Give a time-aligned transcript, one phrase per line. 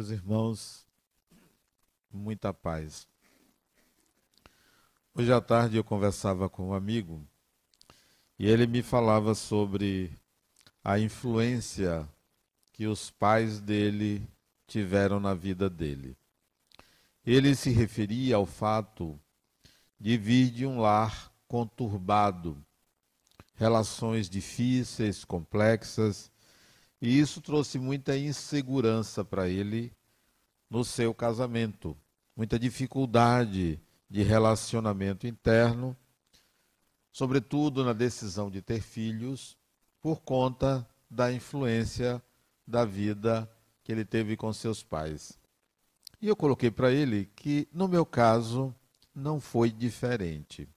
[0.00, 0.86] meus irmãos,
[2.10, 3.06] muita paz.
[5.14, 7.22] Hoje à tarde eu conversava com um amigo
[8.38, 10.10] e ele me falava sobre
[10.82, 12.08] a influência
[12.72, 14.26] que os pais dele
[14.66, 16.16] tiveram na vida dele.
[17.22, 19.20] Ele se referia ao fato
[20.00, 22.56] de vir de um lar conturbado,
[23.54, 26.32] relações difíceis, complexas,
[27.02, 29.92] e isso trouxe muita insegurança para ele
[30.70, 31.96] no seu casamento,
[32.36, 35.96] muita dificuldade de relacionamento interno,
[37.12, 39.58] sobretudo na decisão de ter filhos,
[40.00, 42.22] por conta da influência
[42.66, 43.50] da vida
[43.82, 45.38] que ele teve com seus pais.
[46.22, 48.74] E eu coloquei para ele que, no meu caso,
[49.14, 50.68] não foi diferente.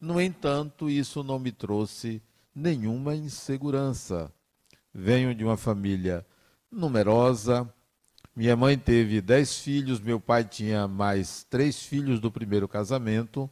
[0.00, 2.22] No entanto, isso não me trouxe
[2.54, 4.32] nenhuma insegurança.
[4.92, 6.26] Venho de uma família
[6.70, 7.72] numerosa.
[8.34, 13.48] Minha mãe teve dez filhos, meu pai tinha mais três filhos do primeiro casamento.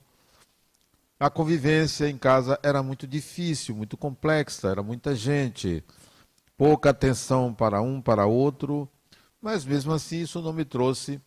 [1.18, 5.84] A convivência em casa era muito difícil, muito complexa, era muita gente,
[6.56, 8.88] pouca atenção para um, para outro,
[9.38, 11.20] mas mesmo assim isso não me trouxe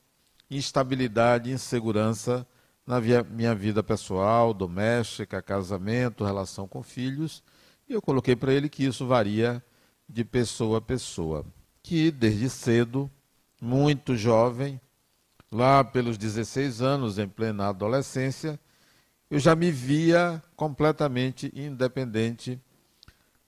[0.50, 2.48] instabilidade, insegurança
[2.88, 7.44] na minha vida pessoal, doméstica, casamento, relação com filhos,
[7.88, 9.64] e eu coloquei para ele que isso varia
[10.10, 11.46] de pessoa a pessoa.
[11.84, 13.12] Que desde cedo,
[13.64, 14.80] muito jovem,
[15.50, 18.60] lá pelos 16 anos, em plena adolescência,
[19.32, 22.60] eu já me via completamente independente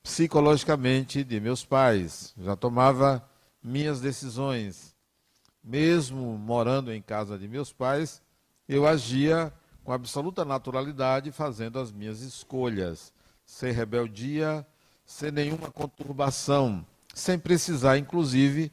[0.02, 2.34] psicologicamente de meus pais.
[2.38, 3.28] Já tomava
[3.62, 4.96] minhas decisões.
[5.62, 8.22] Mesmo morando em casa de meus pais,
[8.70, 9.52] eu agia
[9.84, 13.12] com absoluta naturalidade, fazendo as minhas escolhas,
[13.46, 14.66] sem rebeldia,
[15.06, 18.72] sem nenhuma conturbação, sem precisar, inclusive,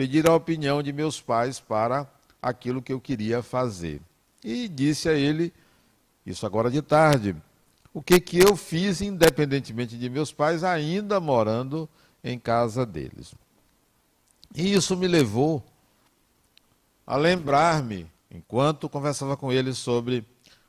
[0.00, 4.00] pedir a opinião de meus pais para aquilo que eu queria fazer.
[4.42, 5.52] E disse a ele,
[6.24, 7.36] isso agora de tarde,
[7.92, 11.86] o que, que eu fiz, independentemente de meus pais, ainda morando
[12.24, 13.34] em casa deles.
[14.54, 15.62] E isso me levou
[17.06, 20.24] a lembrar-me enquanto conversava com ele sobre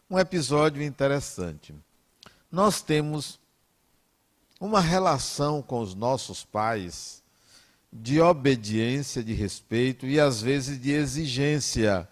[0.09, 1.73] um episódio interessante.
[2.51, 3.39] Nós temos
[4.59, 7.20] uma relação com os nossos pais
[7.91, 12.07] de obediência, de respeito e às vezes de exigência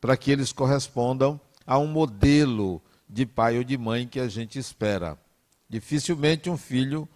[0.00, 4.58] para que eles correspondam a um modelo de pai ou de mãe que a gente
[4.58, 5.18] espera.
[5.68, 7.08] Dificilmente um filho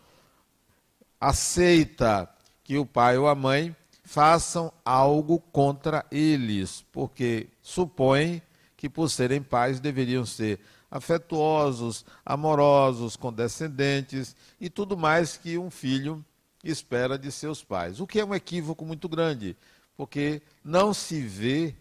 [1.21, 2.29] aceita
[2.65, 8.41] que o pai ou a mãe façam algo contra eles, porque supõem
[8.75, 10.61] que, por serem pais, deveriam ser
[10.91, 16.25] afetuosos, amorosos, condescendentes e tudo mais que um filho
[16.71, 18.01] espera de seus pais.
[18.01, 19.57] O que é um equívoco muito grande,
[19.97, 21.75] porque não se vê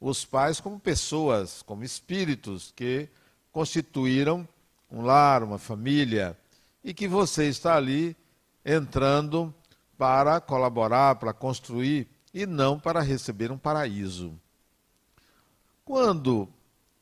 [0.00, 3.08] os pais como pessoas, como espíritos que
[3.52, 4.46] constituíram
[4.90, 6.36] um lar, uma família,
[6.82, 8.16] e que você está ali
[8.64, 9.52] entrando
[9.96, 14.32] para colaborar, para construir e não para receber um paraíso.
[15.84, 16.48] Quando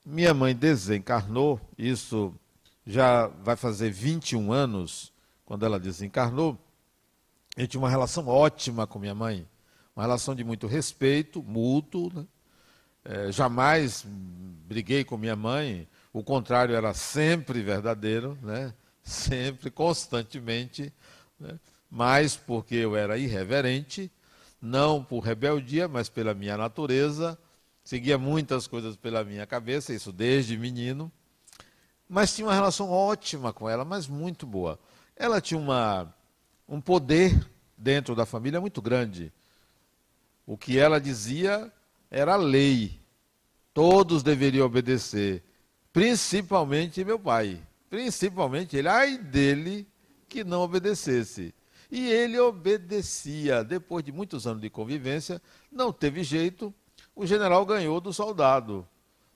[0.04, 2.32] minha mãe desencarnou, isso
[2.86, 5.12] já vai fazer 21 anos,
[5.44, 6.56] quando ela desencarnou,
[7.56, 9.46] eu tinha uma relação ótima com minha mãe,
[9.94, 12.12] uma relação de muito respeito mútuo.
[12.12, 12.26] Né?
[13.04, 18.74] É, jamais briguei com minha mãe, o contrário era sempre verdadeiro, né?
[19.02, 20.92] sempre, constantemente.
[21.38, 21.58] Né?
[21.90, 24.10] mas porque eu era irreverente,
[24.60, 27.38] não por rebeldia, mas pela minha natureza,
[27.84, 31.10] seguia muitas coisas pela minha cabeça, isso desde menino,
[32.08, 34.78] mas tinha uma relação ótima com ela, mas muito boa.
[35.16, 36.12] Ela tinha uma,
[36.68, 39.32] um poder dentro da família muito grande.
[40.46, 41.72] O que ela dizia
[42.10, 43.00] era lei.
[43.74, 45.42] Todos deveriam obedecer,
[45.92, 47.60] principalmente meu pai.
[47.90, 49.86] Principalmente ele, ai dele
[50.28, 51.54] que não obedecesse.
[51.90, 53.62] E ele obedecia.
[53.62, 55.40] Depois de muitos anos de convivência,
[55.70, 56.74] não teve jeito,
[57.14, 58.86] o general ganhou do soldado.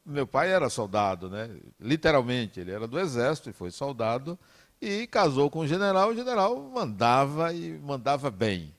[0.05, 1.51] Meu pai era soldado, né?
[1.79, 4.39] literalmente, ele era do exército e foi soldado,
[4.81, 8.75] e casou com o general, o general mandava e mandava bem.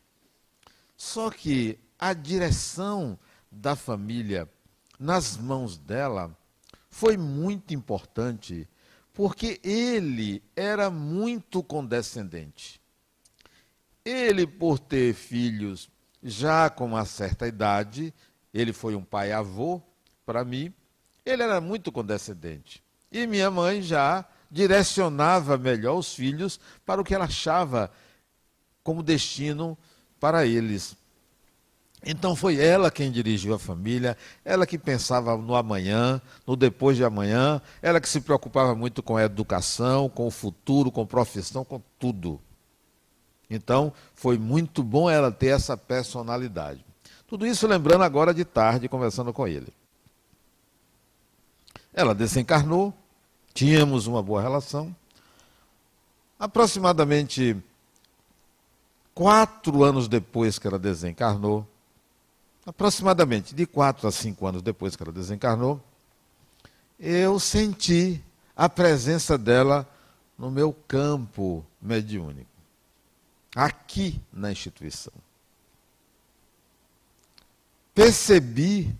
[0.97, 3.17] Só que a direção
[3.51, 4.49] da família
[4.99, 6.35] nas mãos dela
[6.89, 8.67] foi muito importante,
[9.13, 12.81] porque ele era muito condescendente.
[14.03, 15.89] Ele, por ter filhos
[16.23, 18.13] já com uma certa idade,
[18.53, 19.81] ele foi um pai-avô
[20.25, 20.73] para mim,
[21.25, 22.83] ele era muito condescendente.
[23.11, 27.89] E minha mãe já direcionava melhor os filhos para o que ela achava
[28.83, 29.77] como destino
[30.19, 30.95] para eles.
[32.03, 37.03] Então foi ela quem dirigiu a família, ela que pensava no amanhã, no depois de
[37.03, 41.79] amanhã, ela que se preocupava muito com a educação, com o futuro, com profissão, com
[41.99, 42.41] tudo.
[43.49, 46.83] Então foi muito bom ela ter essa personalidade.
[47.27, 49.71] Tudo isso lembrando agora de tarde, conversando com ele.
[51.93, 52.93] Ela desencarnou,
[53.53, 54.95] tínhamos uma boa relação.
[56.39, 57.55] Aproximadamente
[59.13, 61.67] quatro anos depois que ela desencarnou,
[62.65, 65.81] aproximadamente de quatro a cinco anos depois que ela desencarnou,
[66.99, 68.23] eu senti
[68.55, 69.87] a presença dela
[70.37, 72.49] no meu campo mediúnico,
[73.55, 75.13] aqui na instituição.
[77.93, 78.95] Percebi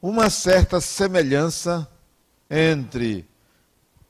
[0.00, 1.88] uma certa semelhança
[2.50, 3.26] entre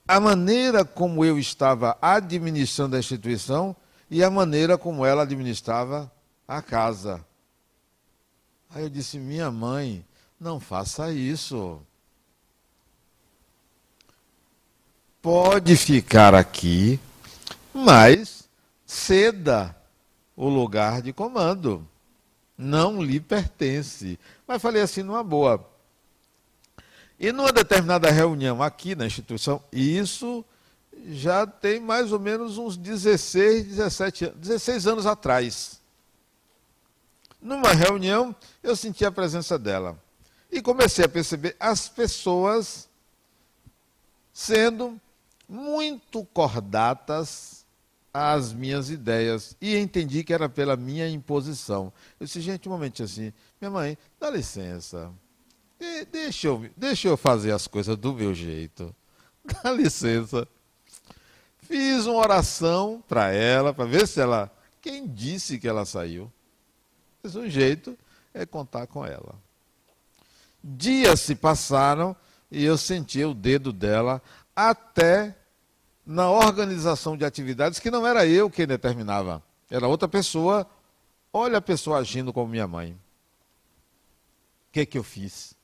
[0.07, 3.75] a maneira como eu estava administrando a instituição
[4.09, 6.11] e a maneira como ela administrava
[6.47, 7.25] a casa.
[8.69, 10.05] Aí eu disse: Minha mãe,
[10.39, 11.81] não faça isso.
[15.21, 16.99] Pode ficar aqui,
[17.73, 18.47] mas
[18.85, 19.75] ceda
[20.35, 21.87] o lugar de comando.
[22.57, 24.19] Não lhe pertence.
[24.47, 25.67] Mas falei assim, numa boa.
[27.19, 30.43] E numa determinada reunião aqui na instituição, isso
[31.07, 35.79] já tem mais ou menos uns 16, 17 anos, 16 anos atrás.
[37.41, 39.97] Numa reunião, eu senti a presença dela.
[40.51, 42.89] E comecei a perceber as pessoas
[44.33, 44.99] sendo
[45.47, 47.65] muito cordatas
[48.13, 49.55] às minhas ideias.
[49.61, 51.91] E entendi que era pela minha imposição.
[52.19, 55.11] Eu disse, gente, um momento assim, minha mãe, dá licença.
[55.85, 58.93] De, deixa, eu, deixa eu fazer as coisas do meu jeito.
[59.63, 60.47] Dá licença.
[61.59, 64.51] Fiz uma oração para ela, para ver se ela.
[64.81, 66.31] Quem disse que ela saiu?
[67.21, 67.97] Mas o jeito
[68.33, 69.35] é contar com ela.
[70.63, 72.15] Dias se passaram
[72.51, 74.21] e eu senti o dedo dela
[74.55, 75.35] até
[76.05, 80.67] na organização de atividades que não era eu quem determinava, era outra pessoa.
[81.33, 82.91] Olha a pessoa agindo como minha mãe.
[82.91, 85.54] O que, que eu fiz?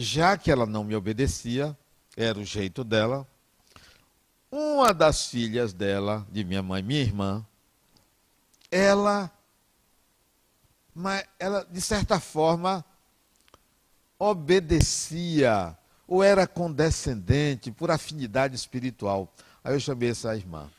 [0.00, 1.76] Já que ela não me obedecia,
[2.16, 3.28] era o jeito dela,
[4.50, 7.46] uma das filhas dela, de minha mãe, minha irmã,
[8.70, 9.30] ela
[10.94, 12.82] mas ela, de certa forma,
[14.18, 15.76] obedecia
[16.08, 19.30] ou era condescendente por afinidade espiritual.
[19.62, 20.70] Aí eu chamei essa irmã.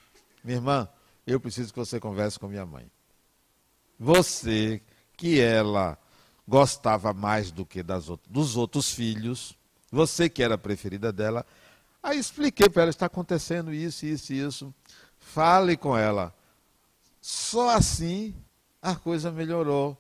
[0.44, 0.90] Minha irmã,
[1.28, 2.90] eu preciso que você converse com minha mãe.
[4.00, 4.82] Você,
[5.16, 5.96] que ela
[6.52, 9.58] gostava mais do que das, dos outros filhos,
[9.90, 11.46] você que era a preferida dela,
[12.04, 14.76] aí expliquei para ela, está acontecendo isso, isso, isso.
[15.18, 16.36] Fale com ela.
[17.22, 18.36] Só assim
[18.82, 19.98] a coisa melhorou.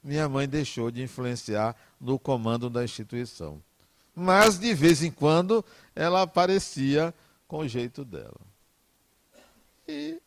[0.00, 3.60] Minha mãe deixou de influenciar no comando da instituição.
[4.14, 5.64] Mas, de vez em quando,
[5.96, 7.12] ela aparecia
[7.48, 8.40] com o jeito dela.
[9.88, 10.20] E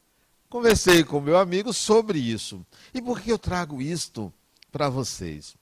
[0.50, 2.66] conversei com meu amigo sobre isso.
[2.94, 4.34] E por que eu trago isto
[4.70, 5.61] para vocês?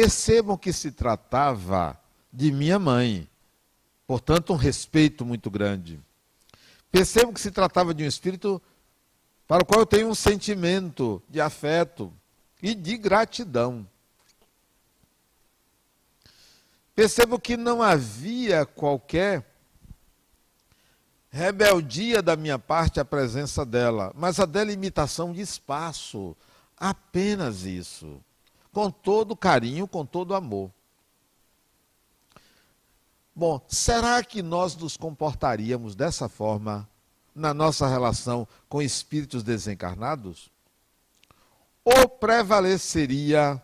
[0.00, 2.00] Percebam que se tratava
[2.32, 3.28] de minha mãe,
[4.06, 6.00] portanto, um respeito muito grande.
[6.88, 8.62] Percebam que se tratava de um espírito
[9.48, 12.12] para o qual eu tenho um sentimento de afeto
[12.62, 13.84] e de gratidão.
[16.94, 19.44] Percebo que não havia qualquer
[21.28, 26.36] rebeldia da minha parte à presença dela, mas a delimitação de espaço.
[26.76, 28.22] Apenas isso.
[28.78, 30.70] Com todo carinho, com todo amor.
[33.34, 36.88] Bom, será que nós nos comportaríamos dessa forma
[37.34, 40.48] na nossa relação com espíritos desencarnados?
[41.84, 43.60] Ou prevaleceria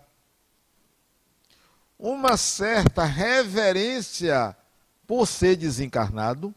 [1.97, 4.57] uma certa reverência
[5.07, 6.53] por ser desencarnado?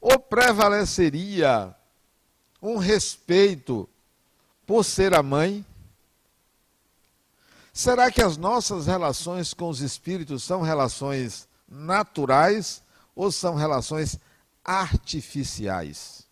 [0.00, 1.76] Ou prevaleceria
[2.62, 3.86] um respeito
[4.66, 5.62] por ser a mãe?
[7.76, 12.82] Será que as nossas relações com os espíritos são relações naturais
[13.14, 14.18] ou são relações
[14.64, 16.26] artificiais.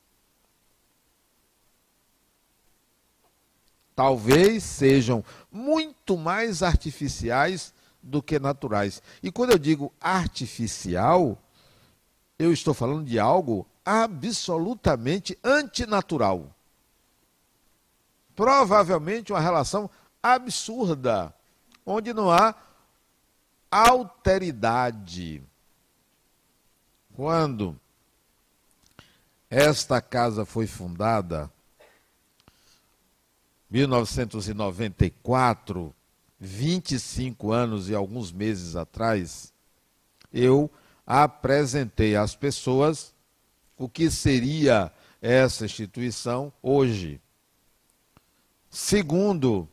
[3.94, 5.22] Talvez sejam
[5.52, 9.02] muito mais artificiais do que naturais.
[9.22, 11.36] E quando eu digo artificial,
[12.38, 16.48] eu estou falando de algo absolutamente antinatural.
[18.34, 19.90] Provavelmente uma relação
[20.24, 21.32] absurda,
[21.84, 22.54] onde não há
[23.70, 25.42] alteridade.
[27.14, 27.78] Quando
[29.50, 31.52] esta casa foi fundada,
[33.68, 35.94] 1994,
[36.40, 39.52] 25 anos e alguns meses atrás,
[40.32, 40.70] eu
[41.06, 43.12] apresentei às pessoas
[43.76, 44.90] o que seria
[45.20, 47.20] essa instituição hoje.
[48.70, 49.68] Segundo,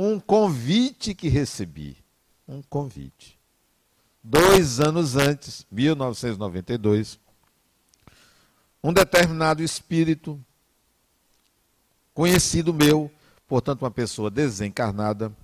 [0.00, 1.96] um convite que recebi.
[2.46, 3.36] Um convite.
[4.22, 7.18] Dois anos antes, 1992,
[8.82, 10.40] um determinado espírito,
[12.14, 13.10] conhecido meu,
[13.48, 15.34] portanto, uma pessoa desencarnada,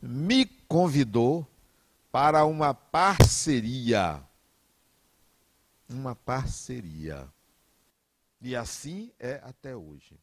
[0.00, 1.44] me convidou
[2.12, 4.22] para uma parceria.
[5.88, 7.28] Uma parceria.
[8.40, 10.16] E assim é até hoje.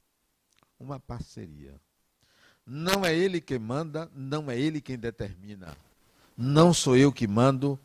[0.79, 1.75] Uma parceria.
[2.67, 5.77] Não é ele quem manda, não é ele quem determina.
[6.36, 7.79] Não sou eu que mando,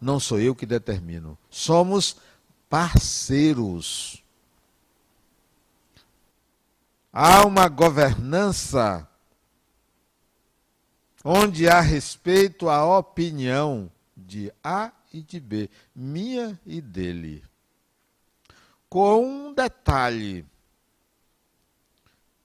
[0.00, 1.36] não sou eu que determino.
[1.50, 2.16] Somos
[2.68, 4.22] parceiros.
[7.12, 9.08] Há uma governança
[11.24, 17.42] onde há respeito à opinião de A e de B, minha e dele.
[18.88, 20.46] Com um detalhe: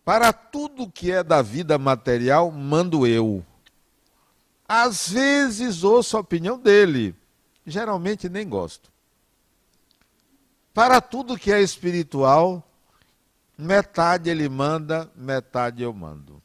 [0.06, 3.44] para tudo que é da vida material, mando eu.
[4.68, 7.16] Às vezes ouço a opinião dele,
[7.66, 8.92] geralmente nem gosto.
[10.72, 12.64] Para tudo que é espiritual,
[13.58, 16.42] metade ele manda, metade eu mando.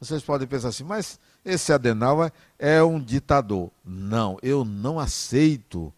[0.00, 3.70] Vocês podem pensar assim, mas esse Adenauer é um ditador.
[3.84, 5.92] Não, eu não aceito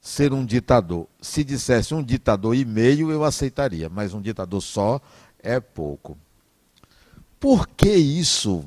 [0.00, 1.06] ser um ditador.
[1.20, 5.00] Se dissesse um ditador e meio, eu aceitaria, mas um ditador só
[5.46, 6.18] é pouco.
[7.38, 8.64] Por que isso?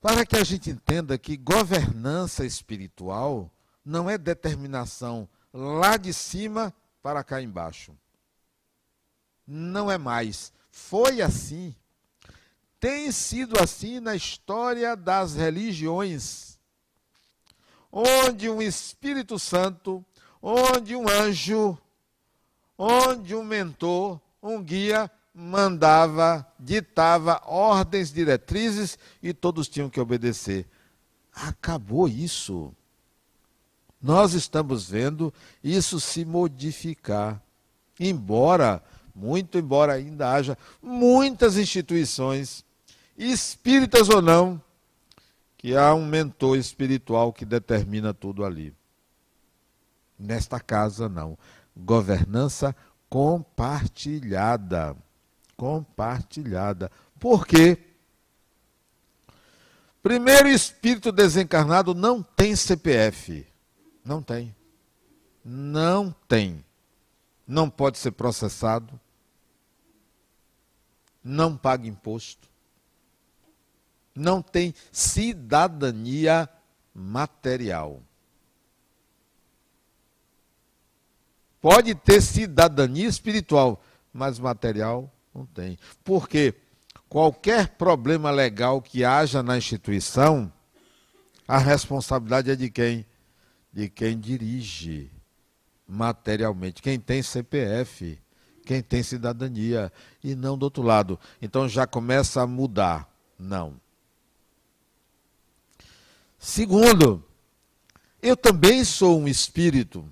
[0.00, 3.50] Para que a gente entenda que governança espiritual
[3.84, 6.72] não é determinação lá de cima
[7.02, 7.94] para cá embaixo.
[9.46, 10.54] Não é mais.
[10.70, 11.74] Foi assim.
[12.80, 16.58] Tem sido assim na história das religiões,
[17.92, 20.02] onde um Espírito Santo,
[20.40, 21.76] onde um anjo,
[22.78, 30.66] onde um mentor, um guia mandava, ditava ordens, diretrizes e todos tinham que obedecer.
[31.34, 32.74] Acabou isso
[34.06, 37.42] nós estamos vendo isso se modificar.
[37.98, 38.82] Embora,
[39.14, 42.64] muito embora ainda haja muitas instituições,
[43.18, 44.62] espíritas ou não,
[45.56, 48.72] que há um mentor espiritual que determina tudo ali.
[50.16, 51.36] Nesta casa, não.
[51.76, 52.76] Governança
[53.08, 54.96] compartilhada.
[55.56, 56.90] Compartilhada.
[57.18, 57.78] Por quê?
[60.02, 63.46] Primeiro, espírito desencarnado não tem CPF.
[64.04, 64.54] Não tem.
[65.44, 66.64] Não tem.
[67.46, 69.00] Não pode ser processado.
[71.24, 72.48] Não paga imposto.
[74.14, 76.48] Não tem cidadania
[76.94, 78.00] material.
[81.66, 83.82] Pode ter cidadania espiritual,
[84.12, 85.76] mas material não tem.
[86.04, 86.54] Porque
[87.08, 90.52] qualquer problema legal que haja na instituição,
[91.48, 93.04] a responsabilidade é de quem?
[93.72, 95.10] de quem dirige
[95.88, 98.16] materialmente, quem tem CPF,
[98.64, 99.92] quem tem cidadania,
[100.22, 101.18] e não do outro lado.
[101.42, 103.12] Então já começa a mudar.
[103.36, 103.74] Não.
[106.38, 107.24] Segundo,
[108.22, 110.08] eu também sou um espírito.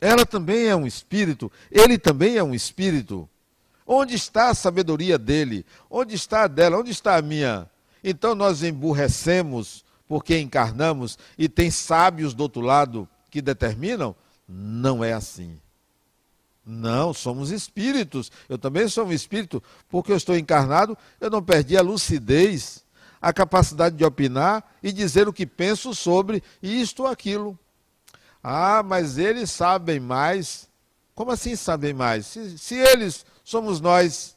[0.00, 1.52] Ela também é um espírito.
[1.70, 3.28] Ele também é um espírito.
[3.86, 5.66] Onde está a sabedoria dele?
[5.90, 6.78] Onde está a dela?
[6.78, 7.68] Onde está a minha?
[8.02, 14.14] Então nós emburrecemos porque encarnamos e tem sábios do outro lado que determinam?
[14.48, 15.58] Não é assim.
[16.64, 18.30] Não, somos espíritos.
[18.48, 22.84] Eu também sou um espírito, porque eu estou encarnado, eu não perdi a lucidez,
[23.20, 27.58] a capacidade de opinar e dizer o que penso sobre isto ou aquilo.
[28.42, 30.68] Ah, mas eles sabem mais.
[31.14, 32.26] Como assim sabem mais?
[32.26, 34.36] Se, se eles somos nós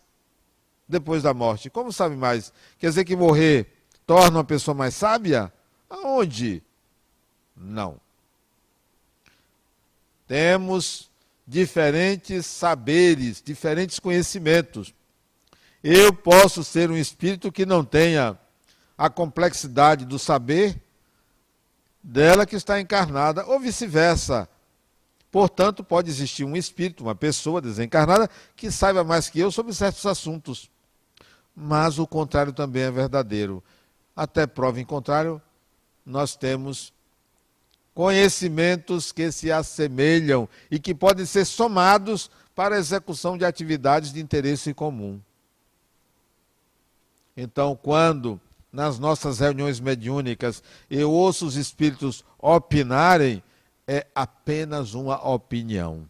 [0.88, 2.52] depois da morte, como sabem mais?
[2.78, 3.68] Quer dizer que morrer
[4.06, 5.52] torna uma pessoa mais sábia?
[5.90, 6.62] Aonde?
[7.56, 7.98] Não.
[10.28, 11.10] Temos
[11.48, 14.94] diferentes saberes, diferentes conhecimentos.
[15.84, 18.38] Eu posso ser um espírito que não tenha
[18.98, 20.82] a complexidade do saber
[22.04, 24.50] dela que está encarnada, ou vice-versa.
[25.32, 30.06] Portanto, pode existir um espírito, uma pessoa desencarnada, que saiba mais que eu sobre certos
[30.06, 30.70] assuntos.
[31.56, 33.64] Mas o contrário também é verdadeiro.
[34.16, 35.42] Até prova em contrário,
[36.06, 36.94] nós temos
[37.96, 44.20] conhecimentos que se assemelham e que podem ser somados para a execução de atividades de
[44.20, 45.20] interesse comum.
[47.36, 48.40] Então, quando
[48.74, 53.44] nas nossas reuniões mediúnicas eu ouço os espíritos opinarem,
[53.88, 56.10] é apenas uma opinião.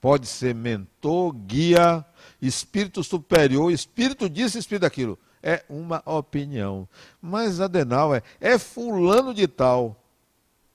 [0.00, 2.04] Pode ser mentor, guia,
[2.40, 5.16] espírito superior, espírito disso, espírito daquilo.
[5.40, 6.88] É uma opinião.
[7.20, 9.96] Mas Adenal é, é fulano de tal.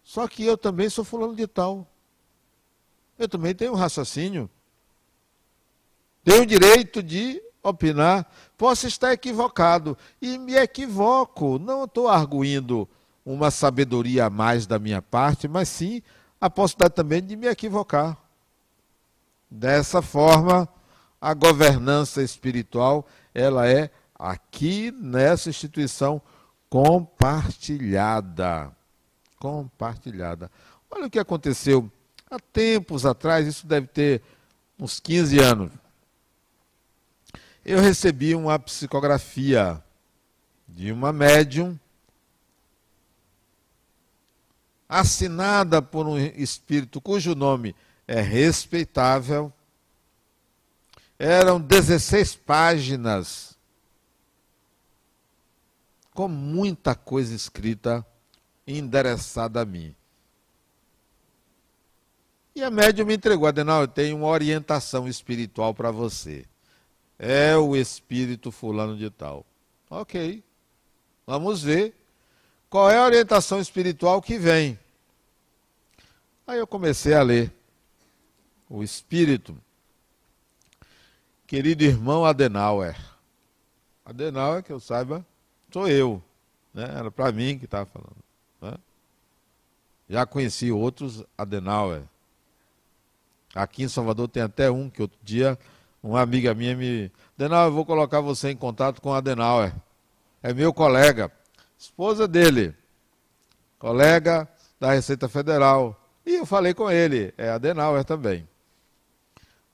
[0.02, 1.86] Só que eu também sou fulano de tal.
[3.20, 4.50] Eu também tenho um raciocínio.
[6.24, 8.26] Tenho o direito de opinar.
[8.58, 9.98] Posso estar equivocado.
[10.22, 11.60] E me equivoco.
[11.60, 12.88] Não estou arguindo
[13.26, 16.02] uma sabedoria a mais da minha parte, mas sim
[16.40, 18.18] a possibilidade também de me equivocar.
[19.50, 20.68] Dessa forma,
[21.20, 26.22] a governança espiritual, ela é aqui nessa instituição
[26.70, 28.72] compartilhada.
[29.40, 30.52] Compartilhada.
[30.90, 31.92] Olha o que aconteceu
[32.30, 34.22] há tempos atrás, isso deve ter
[34.80, 35.72] uns 15 anos.
[37.68, 39.84] Eu recebi uma psicografia
[40.66, 41.78] de uma médium
[44.88, 47.76] assinada por um espírito cujo nome
[48.08, 49.52] é respeitável.
[51.20, 53.58] Eram 16 páginas
[56.14, 58.08] com muita coisa escrita
[58.66, 59.94] endereçada a mim.
[62.56, 66.46] E a médium me entregou, Adenal, eu tenho uma orientação espiritual para você.
[67.20, 69.46] É o espírito fulano de tal.
[69.90, 70.44] Ok.
[71.26, 71.94] Vamos ver
[72.70, 74.78] qual é a orientação espiritual que vem.
[76.46, 77.52] Aí eu comecei a ler
[78.70, 79.58] o espírito.
[81.46, 82.96] Querido irmão Adenauer.
[84.06, 85.26] Adenauer, que eu saiba,
[85.72, 86.22] sou eu.
[86.74, 86.84] Né?
[86.84, 88.16] Era para mim que estava falando.
[88.62, 88.74] Né?
[90.10, 92.04] Já conheci outros Adenauer.
[93.56, 95.58] Aqui em Salvador tem até um que outro dia
[96.08, 97.12] uma amiga minha me.
[97.38, 99.74] Adenauer, eu vou colocar você em contato com Adenauer.
[100.42, 101.32] É meu colega,
[101.78, 102.74] esposa dele,
[103.78, 104.48] colega
[104.80, 106.00] da Receita Federal.
[106.26, 108.48] E eu falei com ele, é Adenauer também.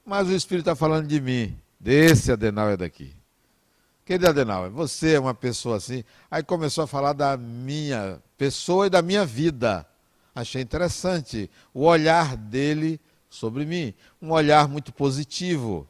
[0.06, 3.16] Mas o Espírito está falando de mim, desse Adenauer daqui.
[4.06, 6.04] Querido Adenauer, você é uma pessoa assim.
[6.30, 9.86] Aí começou a falar da minha pessoa e da minha vida.
[10.36, 13.94] Achei interessante o olhar dele sobre mim.
[14.22, 15.88] Um olhar muito positivo.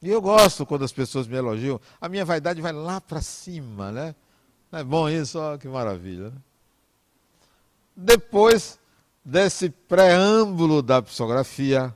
[0.00, 1.80] E eu gosto quando as pessoas me elogiam.
[2.00, 4.14] A minha vaidade vai lá para cima, né?
[4.70, 5.38] Não é bom isso?
[5.38, 6.30] Oh, que maravilha.
[6.30, 6.36] Né?
[7.96, 8.78] Depois
[9.24, 11.94] desse preâmbulo da psicografia,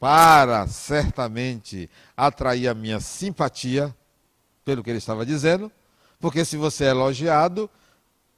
[0.00, 3.94] para certamente atrair a minha simpatia
[4.64, 5.70] pelo que ele estava dizendo,
[6.18, 7.68] porque se você é elogiado,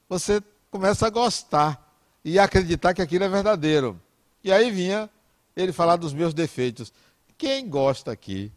[0.09, 3.99] você começa a gostar e acreditar que aquilo é verdadeiro.
[4.43, 5.09] E aí vinha
[5.55, 6.91] ele falar dos meus defeitos.
[7.43, 8.49] Quem gosta aqui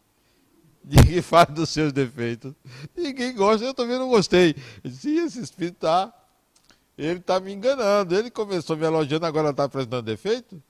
[1.05, 2.53] que fala dos seus defeitos?
[2.95, 4.55] Ninguém gosta, eu também não gostei.
[4.81, 6.13] Disse, esse espírito está,
[6.97, 8.15] ele está me enganando.
[8.15, 10.63] Ele começou me elogiando, agora está apresentando defeito?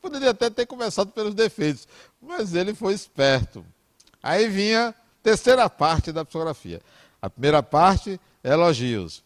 [0.00, 1.86] Poderia até ter começado pelos defeitos,
[2.18, 3.62] mas ele foi esperto.
[4.22, 6.80] Aí vinha a terceira parte da psicografia.
[7.20, 9.22] A primeira parte, elogios.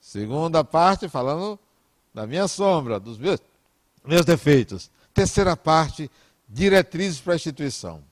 [0.00, 1.58] Segunda parte, falando
[2.14, 3.40] da minha sombra, dos meus,
[4.04, 4.88] meus defeitos.
[5.12, 6.08] Terceira parte,
[6.54, 8.02] diretrizes para a instituição.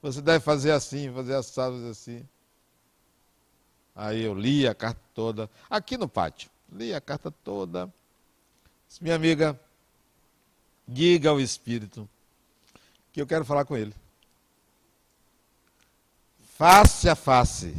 [0.00, 2.28] Você deve fazer assim, fazer assado, fazer assim.
[3.94, 6.50] Aí eu li a carta toda, aqui no pátio.
[6.72, 7.92] Li a carta toda.
[9.00, 9.58] Minha amiga,
[10.92, 12.08] Diga ao Espírito
[13.12, 13.94] que eu quero falar com ele.
[16.56, 17.72] Face a face.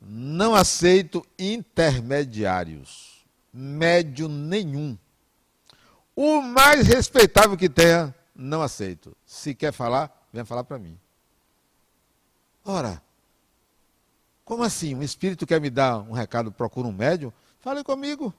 [0.00, 3.24] Não aceito intermediários.
[3.52, 4.98] Médio nenhum.
[6.16, 9.14] O mais respeitável que tenha, não aceito.
[9.24, 10.98] Se quer falar, venha falar para mim.
[12.64, 13.00] Ora,
[14.44, 14.94] como assim?
[14.94, 17.32] Um espírito quer me dar um recado, procura um médium?
[17.60, 18.34] Fale comigo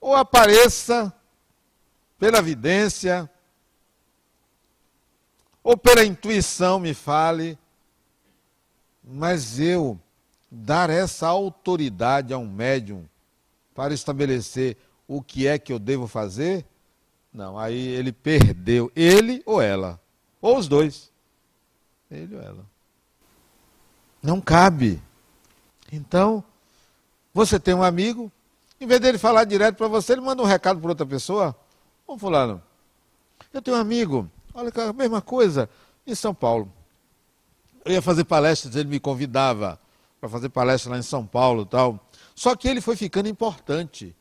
[0.00, 1.12] ou apareça
[2.18, 3.30] pela vidência,
[5.62, 7.58] ou pela intuição me fale,
[9.02, 10.00] mas eu
[10.50, 13.08] dar essa autoridade a um médium
[13.74, 14.76] para estabelecer
[15.08, 16.66] o que é que eu devo fazer,
[17.32, 19.98] não, aí ele perdeu, ele ou ela,
[20.40, 21.10] ou os dois,
[22.10, 22.66] ele ou ela.
[24.22, 25.02] Não cabe.
[25.90, 26.44] Então,
[27.32, 28.30] você tem um amigo,
[28.78, 31.56] em vez dele falar direto para você, ele manda um recado para outra pessoa.
[32.06, 32.62] Ô fulano,
[33.52, 35.70] eu tenho um amigo, olha a mesma coisa,
[36.06, 36.70] em São Paulo.
[37.84, 39.80] Eu ia fazer palestras, ele me convidava
[40.20, 41.98] para fazer palestra lá em São Paulo tal.
[42.34, 44.14] Só que ele foi ficando importante.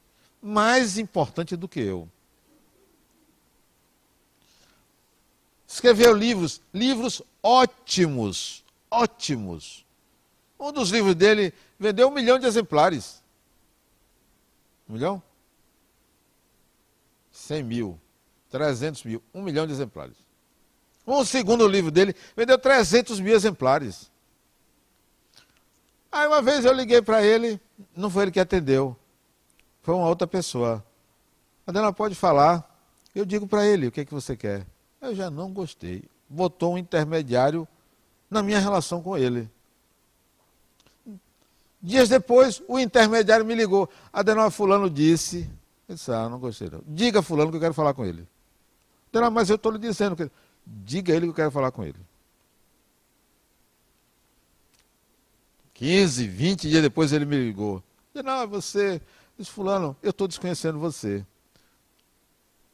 [0.47, 2.09] Mais importante do que eu.
[5.67, 9.85] Escreveu livros, livros ótimos, ótimos.
[10.57, 13.21] Um dos livros dele vendeu um milhão de exemplares.
[14.87, 15.21] Um milhão?
[17.29, 17.99] Cem mil,
[18.49, 20.15] trezentos mil, um milhão de exemplares.
[21.05, 24.09] Um segundo livro dele vendeu trezentos mil exemplares.
[26.09, 27.59] Aí uma vez eu liguei para ele,
[27.93, 28.97] não foi ele que atendeu,
[29.87, 30.83] foi uma outra pessoa.
[31.65, 32.77] Adela pode falar,
[33.15, 34.67] eu digo para ele o que, é que você quer.
[34.99, 36.03] Eu já não gostei.
[36.27, 37.65] Botou um intermediário
[38.29, 39.49] na minha relação com ele.
[41.81, 43.89] Dias depois, o intermediário me ligou.
[44.11, 45.49] Adenal, fulano disse.
[45.87, 46.81] Eu disse, ah, não gostei não.
[46.85, 48.27] Diga fulano que eu quero falar com ele.
[49.09, 50.29] Adenal, mas eu estou lhe dizendo que...
[50.65, 51.99] Diga ele que eu quero falar com ele.
[55.75, 57.81] 15, 20 dias depois ele me ligou.
[58.13, 59.01] Adenal, você...
[59.37, 61.25] Disse, fulano, eu estou desconhecendo você.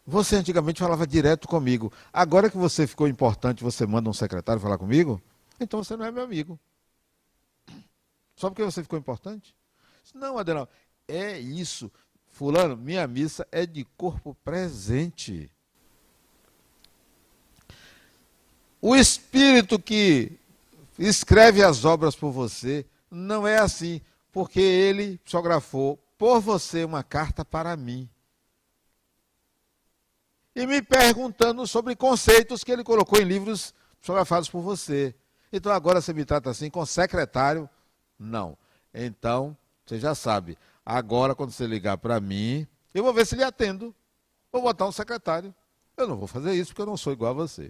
[0.06, 1.91] Você antigamente falava direto comigo.
[2.12, 5.21] Agora que você ficou importante, você manda um secretário falar comigo?
[5.60, 6.60] Então você não é meu amigo.
[8.36, 9.56] Só porque você ficou importante?
[10.13, 10.67] Não, Adenal,
[11.08, 11.91] é isso.
[12.28, 15.49] Fulano, minha missa é de corpo presente.
[18.82, 20.38] O Espírito que
[20.99, 27.43] escreve as obras por você não é assim, porque ele psicografou por você uma carta
[27.43, 28.09] para mim.
[30.55, 35.13] E me perguntando sobre conceitos que ele colocou em livros psicografados por você.
[35.51, 37.69] Então agora você me trata assim com secretário
[38.17, 38.57] não.
[38.93, 40.57] Então, você já sabe.
[40.86, 43.93] Agora, quando você ligar para mim, eu vou ver se lhe atendo.
[44.49, 45.53] Vou botar um secretário.
[45.97, 47.69] Eu não vou fazer isso porque eu não sou igual a você.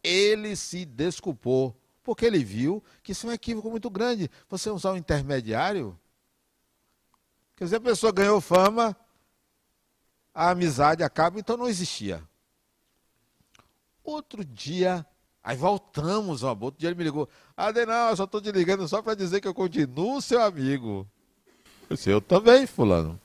[0.00, 4.30] Ele se desculpou, porque ele viu que isso é um equívoco muito grande.
[4.48, 5.98] Você usar um intermediário.
[7.56, 8.96] Quer dizer, a pessoa ganhou fama,
[10.34, 12.22] a amizade acaba, então não existia.
[14.04, 15.06] Outro dia,
[15.44, 17.28] Aí voltamos ao outro dia ele me ligou.
[17.56, 21.06] Adenal, eu só estou te ligando só para dizer que eu continuo seu amigo.
[21.90, 23.20] Eu disse, eu também, fulano.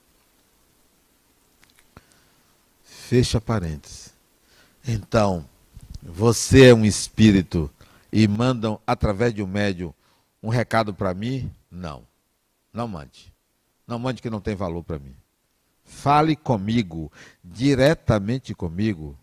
[2.84, 4.14] Fecha parênteses.
[4.86, 5.48] Então,
[6.02, 7.70] você é um espírito
[8.12, 9.94] e mandam através de um médium
[10.42, 11.52] um recado para mim?
[11.70, 12.04] Não.
[12.74, 13.32] Não mande.
[13.88, 15.16] Não mande que não tem valor para mim.
[15.86, 17.10] Fale comigo,
[17.42, 19.18] diretamente comigo,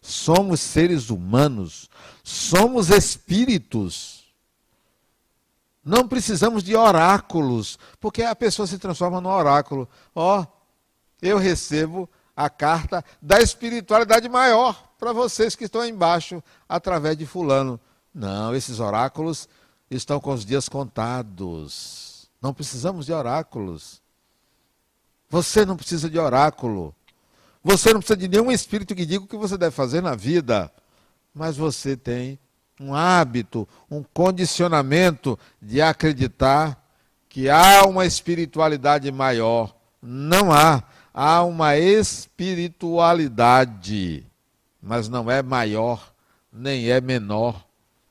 [0.00, 1.90] somos seres humanos,
[2.22, 4.22] somos espíritos.
[5.84, 9.88] Não precisamos de oráculos, porque a pessoa se transforma no oráculo.
[10.14, 10.46] Ó, oh,
[11.20, 17.26] eu recebo a carta da espiritualidade maior para vocês que estão aí embaixo, através de
[17.26, 17.80] Fulano.
[18.14, 19.48] Não, esses oráculos
[19.90, 22.28] estão com os dias contados.
[22.40, 24.03] Não precisamos de oráculos.
[25.28, 26.94] Você não precisa de oráculo.
[27.62, 30.70] Você não precisa de nenhum espírito que diga o que você deve fazer na vida,
[31.34, 32.38] mas você tem
[32.78, 36.78] um hábito, um condicionamento de acreditar
[37.28, 39.74] que há uma espiritualidade maior.
[40.00, 40.84] Não há.
[41.12, 44.24] Há uma espiritualidade,
[44.82, 46.12] mas não é maior,
[46.52, 47.64] nem é menor.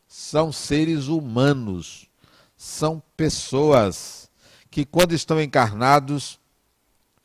[0.08, 2.08] São seres humanos,
[2.56, 4.30] são pessoas
[4.72, 6.40] que, quando estão encarnados,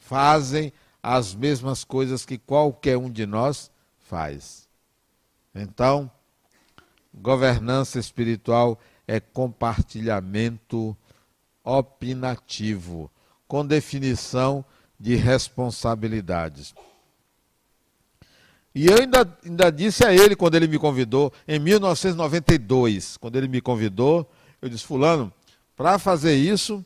[0.08, 4.66] fazem as mesmas coisas que qualquer um de nós faz.
[5.54, 6.10] Então,
[7.14, 10.96] governança espiritual é compartilhamento
[11.62, 13.10] opinativo,
[13.46, 14.64] com definição
[14.98, 16.74] de responsabilidades.
[18.74, 23.48] E eu ainda, ainda disse a ele, quando ele me convidou, em 1992, quando ele
[23.48, 24.30] me convidou,
[24.62, 25.30] eu disse: Fulano,
[25.76, 26.82] para fazer isso,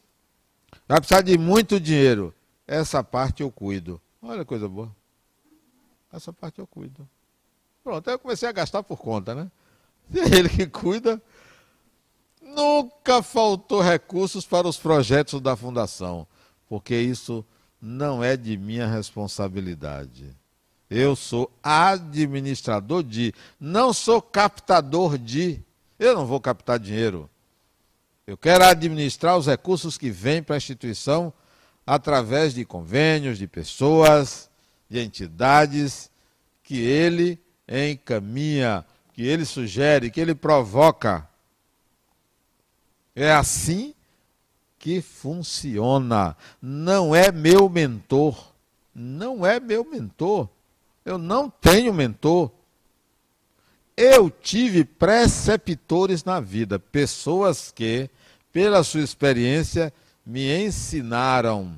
[0.88, 2.34] vai precisar de muito dinheiro.
[2.66, 4.00] Essa parte eu cuido.
[4.20, 4.94] Olha coisa boa.
[6.12, 7.08] Essa parte eu cuido.
[7.82, 9.50] Pronto, aí eu comecei a gastar por conta, né?
[10.14, 11.20] É ele que cuida.
[12.40, 16.26] Nunca faltou recursos para os projetos da fundação,
[16.68, 17.44] porque isso
[17.80, 20.36] não é de minha responsabilidade.
[20.90, 25.62] Eu sou administrador de, não sou captador de.
[25.98, 27.30] Eu não vou captar dinheiro.
[28.26, 31.32] Eu quero administrar os recursos que vêm para a instituição
[31.94, 34.50] através de convênios, de pessoas,
[34.88, 36.10] de entidades
[36.62, 41.28] que ele encaminha, que ele sugere, que ele provoca.
[43.14, 43.94] É assim
[44.78, 46.34] que funciona.
[46.62, 48.52] Não é meu mentor.
[48.94, 50.48] Não é meu mentor.
[51.04, 52.50] Eu não tenho mentor.
[53.94, 58.08] Eu tive preceptores na vida, pessoas que,
[58.50, 59.92] pela sua experiência,
[60.24, 61.76] me ensinaram.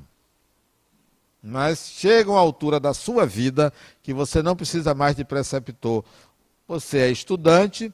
[1.41, 6.03] Mas chega uma altura da sua vida que você não precisa mais de preceptor.
[6.67, 7.93] Você é estudante,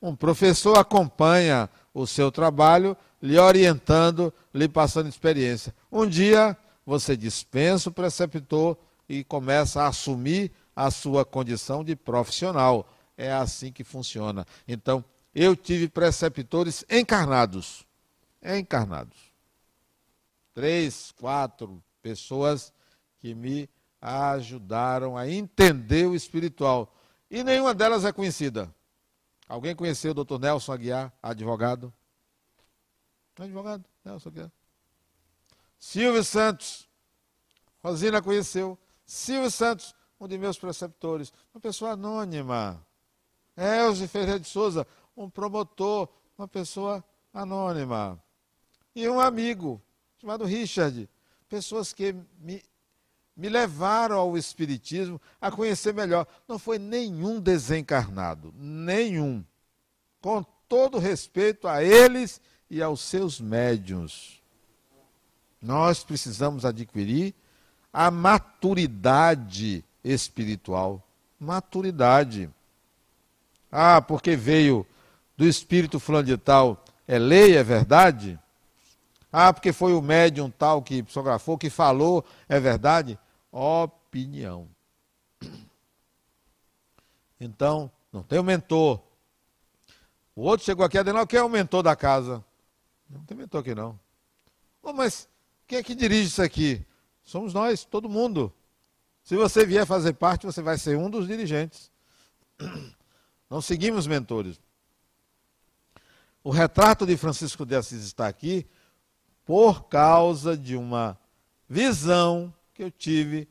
[0.00, 5.74] um professor acompanha o seu trabalho, lhe orientando, lhe passando experiência.
[5.92, 12.88] Um dia você dispensa o preceptor e começa a assumir a sua condição de profissional.
[13.18, 14.46] É assim que funciona.
[14.66, 17.84] Então, eu tive preceptores encarnados.
[18.42, 19.18] Encarnados.
[20.54, 22.72] Três, quatro pessoas
[23.18, 23.68] que me
[24.00, 26.94] ajudaram a entender o espiritual.
[27.30, 28.74] E nenhuma delas é conhecida.
[29.48, 31.92] Alguém conheceu o doutor Nelson Aguiar, advogado?
[33.38, 34.52] Advogado, Nelson Aguiar.
[35.78, 36.88] Silvio Santos.
[37.82, 38.78] Rosina conheceu.
[39.04, 41.32] Silvio Santos, um de meus preceptores.
[41.52, 42.84] Uma pessoa anônima.
[43.56, 48.22] Elze Ferreira de Souza, um promotor, uma pessoa anônima.
[48.94, 49.80] E um amigo,
[50.20, 51.08] chamado Richard.
[51.48, 52.62] Pessoas que me,
[53.36, 56.26] me levaram ao Espiritismo a conhecer melhor.
[56.46, 59.44] Não foi nenhum desencarnado, nenhum.
[60.20, 64.40] Com todo respeito a eles e aos seus médiums.
[65.60, 67.34] Nós precisamos adquirir
[67.92, 71.02] a maturidade espiritual.
[71.38, 72.48] Maturidade.
[73.70, 74.86] Ah, porque veio
[75.36, 78.38] do espírito fulano de tal, é lei, é verdade?
[79.32, 83.18] Ah, porque foi o médium tal que psicografou, que falou, é verdade?
[83.52, 84.68] Opinião.
[87.40, 89.00] Então, não tem o um mentor.
[90.34, 92.44] O outro chegou aqui a dizer, quem é o mentor da casa?
[93.08, 93.98] Não tem mentor aqui não.
[94.82, 95.28] Oh, mas
[95.66, 96.84] quem é que dirige isso aqui?
[97.22, 98.52] Somos nós, todo mundo.
[99.22, 101.90] Se você vier fazer parte, você vai ser um dos dirigentes.
[103.48, 104.60] Não seguimos mentores.
[106.42, 108.66] O retrato de Francisco de Assis está aqui
[109.50, 111.18] por causa de uma
[111.68, 113.48] visão que eu tive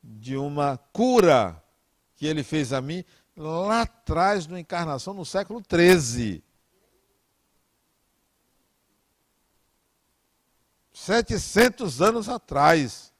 [0.00, 1.60] de uma cura
[2.14, 3.04] que ele fez a mim
[3.36, 6.44] lá atrás, no encarnação, no século XIII.
[10.92, 13.12] 700 anos atrás.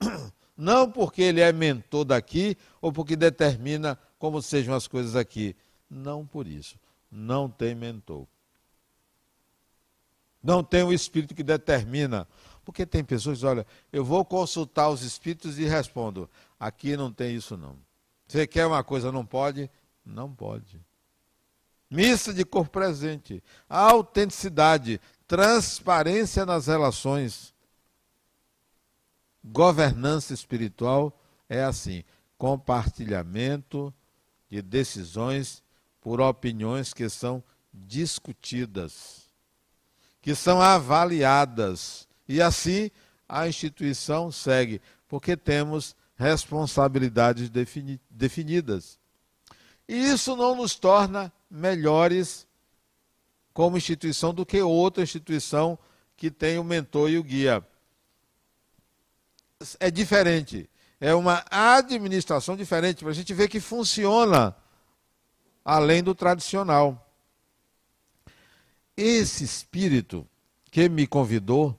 [0.56, 5.54] Não porque ele é mentor daqui ou porque determina como sejam as coisas aqui.
[5.90, 6.80] Não por isso.
[7.12, 8.26] Não tem mentor.
[10.42, 12.26] Não tem o espírito que determina.
[12.64, 16.28] Porque tem pessoas olha, eu vou consultar os espíritos e respondo.
[16.58, 17.76] Aqui não tem isso não.
[18.28, 19.68] Você quer uma coisa, não pode?
[20.04, 20.80] Não pode.
[21.90, 23.42] Missa de cor presente.
[23.68, 25.00] Autenticidade.
[25.26, 27.52] Transparência nas relações.
[29.42, 32.04] Governança espiritual é assim:
[32.38, 33.92] compartilhamento
[34.48, 35.62] de decisões
[36.00, 39.19] por opiniões que são discutidas
[40.20, 42.08] que são avaliadas.
[42.28, 42.90] E assim
[43.28, 48.98] a instituição segue, porque temos responsabilidades defini definidas.
[49.88, 52.46] E isso não nos torna melhores
[53.52, 55.78] como instituição do que outra instituição
[56.16, 57.66] que tem o mentor e o guia.
[59.78, 60.68] É diferente.
[61.00, 64.54] É uma administração diferente, para a gente ver que funciona
[65.64, 67.09] além do tradicional.
[69.02, 70.28] Esse espírito
[70.70, 71.74] que me convidou,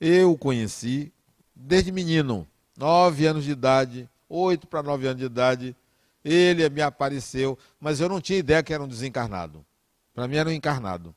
[0.00, 1.12] eu conheci
[1.54, 5.76] desde menino, nove anos de idade, oito para nove anos de idade.
[6.24, 9.64] Ele me apareceu, mas eu não tinha ideia que era um desencarnado.
[10.12, 11.14] Para mim era um encarnado.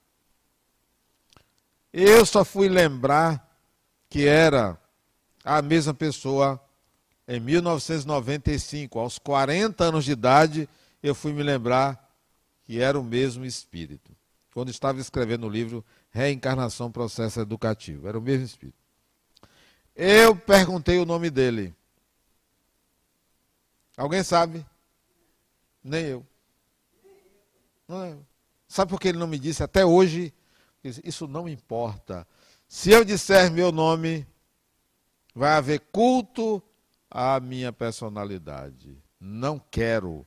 [1.91, 3.59] Eu só fui lembrar
[4.11, 4.79] que era
[5.43, 6.63] a mesma pessoa
[7.27, 10.69] em 1995, aos 40 anos de idade,
[11.01, 12.15] eu fui me lembrar
[12.63, 14.16] que era o mesmo espírito
[14.57, 18.07] quando estava escrevendo o livro Reencarnação Processo Educativo.
[18.07, 18.79] Era o mesmo espírito.
[19.95, 21.75] Eu perguntei o nome dele.
[23.95, 24.65] Alguém sabe?
[25.83, 26.25] Nem eu.
[27.87, 28.17] Não é.
[28.67, 30.33] Sabe por que ele não me disse até hoje?
[30.83, 32.27] Isso não importa.
[32.67, 34.25] Se eu disser meu nome,
[35.35, 36.63] vai haver culto
[37.11, 38.97] à minha personalidade.
[39.19, 40.25] Não quero.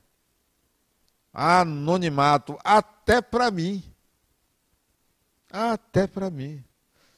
[1.33, 3.90] Anonimato, até para mim.
[5.51, 6.63] Até para mim.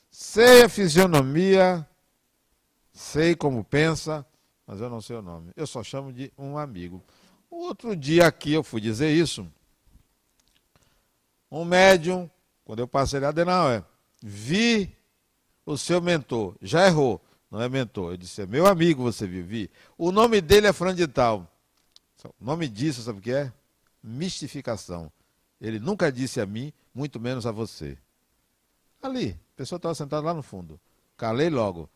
[0.09, 1.87] Sei a fisionomia,
[2.91, 4.25] sei como pensa,
[4.65, 5.51] mas eu não sei o nome.
[5.55, 7.03] Eu só chamo de um amigo.
[7.49, 9.47] Outro dia aqui eu fui dizer isso.
[11.51, 12.29] Um médium,
[12.65, 13.83] quando eu passei lá, é,
[14.21, 14.95] vi
[15.65, 18.13] o seu mentor, já errou, não é mentor.
[18.13, 19.69] Eu disse, é meu amigo, você viu, vi.
[19.97, 21.47] O nome dele é Fran de Tal.
[22.39, 23.53] O nome disso, sabe o que é?
[24.01, 25.11] Mistificação.
[25.59, 27.97] Ele nunca disse a mim, muito menos a você.
[29.03, 30.79] Ali, a pessoa estava sentada lá no fundo.
[31.17, 31.89] Calei logo.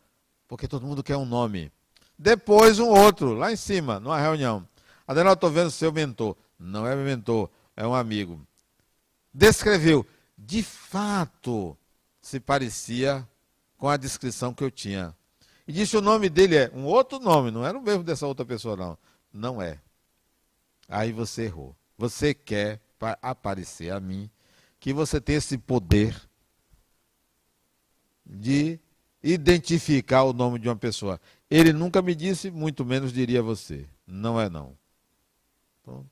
[0.46, 1.72] porque todo mundo quer um nome.
[2.18, 4.66] Depois um outro, lá em cima, numa reunião.
[5.06, 6.36] Adenal, estou vendo seu mentor.
[6.58, 8.40] Não é meu mentor, é um amigo.
[9.32, 10.06] Descreveu.
[10.36, 11.76] De fato,
[12.20, 13.26] se parecia
[13.76, 15.14] com a descrição que eu tinha.
[15.66, 18.44] E disse o nome dele é um outro nome, não era o mesmo dessa outra
[18.44, 18.98] pessoa, não.
[19.32, 19.78] Não é.
[20.88, 21.74] Aí você errou.
[21.96, 22.80] Você quer
[23.22, 24.30] aparecer a mim
[24.80, 26.27] que você tem esse poder
[28.28, 28.78] de
[29.22, 31.20] identificar o nome de uma pessoa.
[31.50, 33.86] Ele nunca me disse, muito menos diria você.
[34.06, 34.76] Não é não.
[35.82, 36.08] Pronto.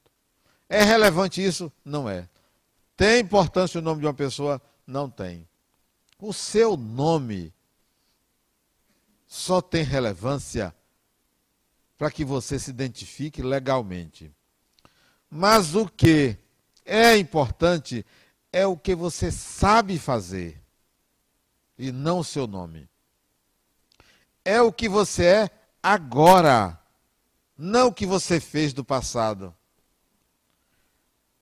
[0.68, 1.70] É relevante isso?
[1.85, 2.29] Não é.
[2.96, 4.61] Tem importância o nome de uma pessoa?
[4.87, 5.46] Não tem.
[6.18, 7.52] O seu nome
[9.26, 10.74] só tem relevância
[11.98, 14.33] para que você se identifique legalmente.
[15.31, 16.38] Mas o que
[16.85, 18.05] é importante
[18.52, 20.65] é o que você sabe fazer
[21.78, 22.88] e não o seu nome.
[24.44, 25.50] É o que você é
[25.82, 26.80] agora,
[27.56, 29.54] não o que você fez do passado.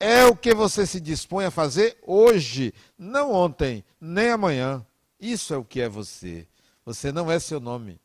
[0.00, 4.84] É o que você se dispõe a fazer hoje, não ontem, nem amanhã.
[5.20, 6.46] Isso é o que é você.
[6.84, 7.98] Você não é seu nome,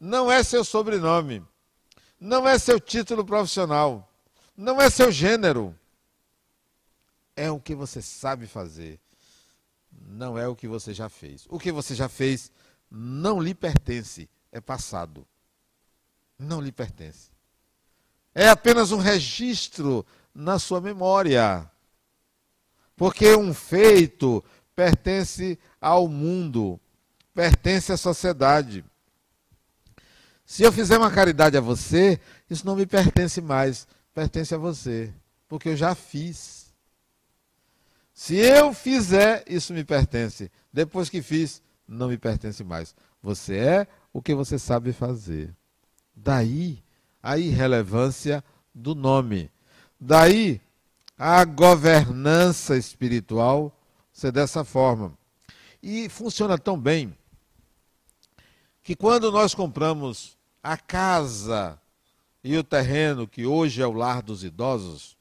[0.00, 1.44] não é seu sobrenome,
[2.18, 4.10] não é seu título profissional,
[4.56, 5.78] não é seu gênero.
[7.36, 9.00] É o que você sabe fazer
[10.06, 11.46] não é o que você já fez.
[11.48, 12.50] O que você já fez
[12.90, 15.26] não lhe pertence, é passado.
[16.38, 17.30] Não lhe pertence.
[18.34, 20.04] É apenas um registro
[20.34, 21.70] na sua memória.
[22.96, 26.80] Porque um feito pertence ao mundo,
[27.32, 28.84] pertence à sociedade.
[30.44, 35.12] Se eu fizer uma caridade a você, isso não me pertence mais, pertence a você,
[35.48, 36.63] porque eu já fiz.
[38.14, 40.50] Se eu fizer, isso me pertence.
[40.72, 42.94] Depois que fiz, não me pertence mais.
[43.20, 45.52] Você é o que você sabe fazer.
[46.14, 46.82] Daí
[47.20, 49.50] a irrelevância do nome.
[49.98, 50.60] Daí
[51.18, 53.76] a governança espiritual
[54.12, 55.12] ser dessa forma.
[55.82, 57.16] E funciona tão bem
[58.82, 61.80] que quando nós compramos a casa
[62.44, 65.13] e o terreno que hoje é o lar dos idosos,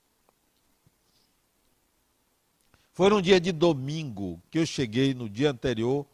[2.94, 6.06] foi num dia de domingo que eu cheguei no dia anterior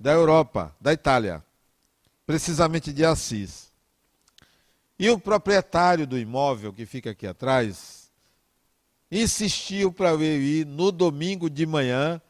[0.00, 1.44] da Europa, da Itália,
[2.26, 3.70] precisamente de Assis.
[4.98, 8.10] E o proprietário do imóvel que fica aqui atrás
[9.10, 12.20] insistiu para eu ir no domingo de manhã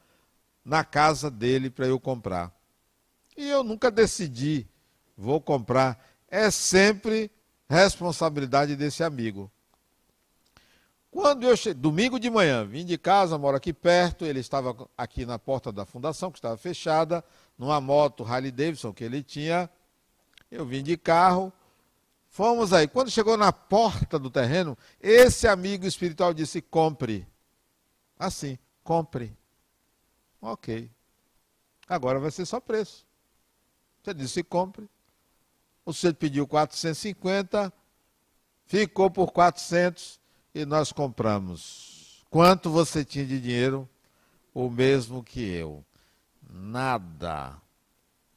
[0.65, 2.53] na casa dele para eu comprar.
[3.37, 4.67] E eu nunca decidi,
[5.17, 6.05] vou comprar.
[6.29, 7.31] É sempre
[7.69, 9.51] responsabilidade desse amigo.
[11.13, 15.27] Quando eu cheguei, domingo de manhã, vim de casa, moro aqui perto, ele estava aqui
[15.27, 17.23] na porta da fundação, que estava fechada,
[17.59, 19.69] numa moto Harley Davidson que ele tinha.
[20.51, 21.53] Eu vim de carro,
[22.31, 22.89] fomos aí.
[22.89, 27.29] Quando chegou na porta do terreno, esse amigo espiritual disse: compre.
[28.19, 29.37] Assim, compre.
[30.41, 30.91] Ok.
[31.87, 33.05] Agora vai ser só preço.
[34.03, 34.89] Você disse: compre.
[35.85, 37.71] O sujeito pediu 450,
[38.65, 40.22] ficou por 400
[40.55, 42.25] e nós compramos.
[42.31, 43.89] Quanto você tinha de dinheiro?
[44.55, 45.85] O mesmo que eu.
[46.51, 47.57] Nada.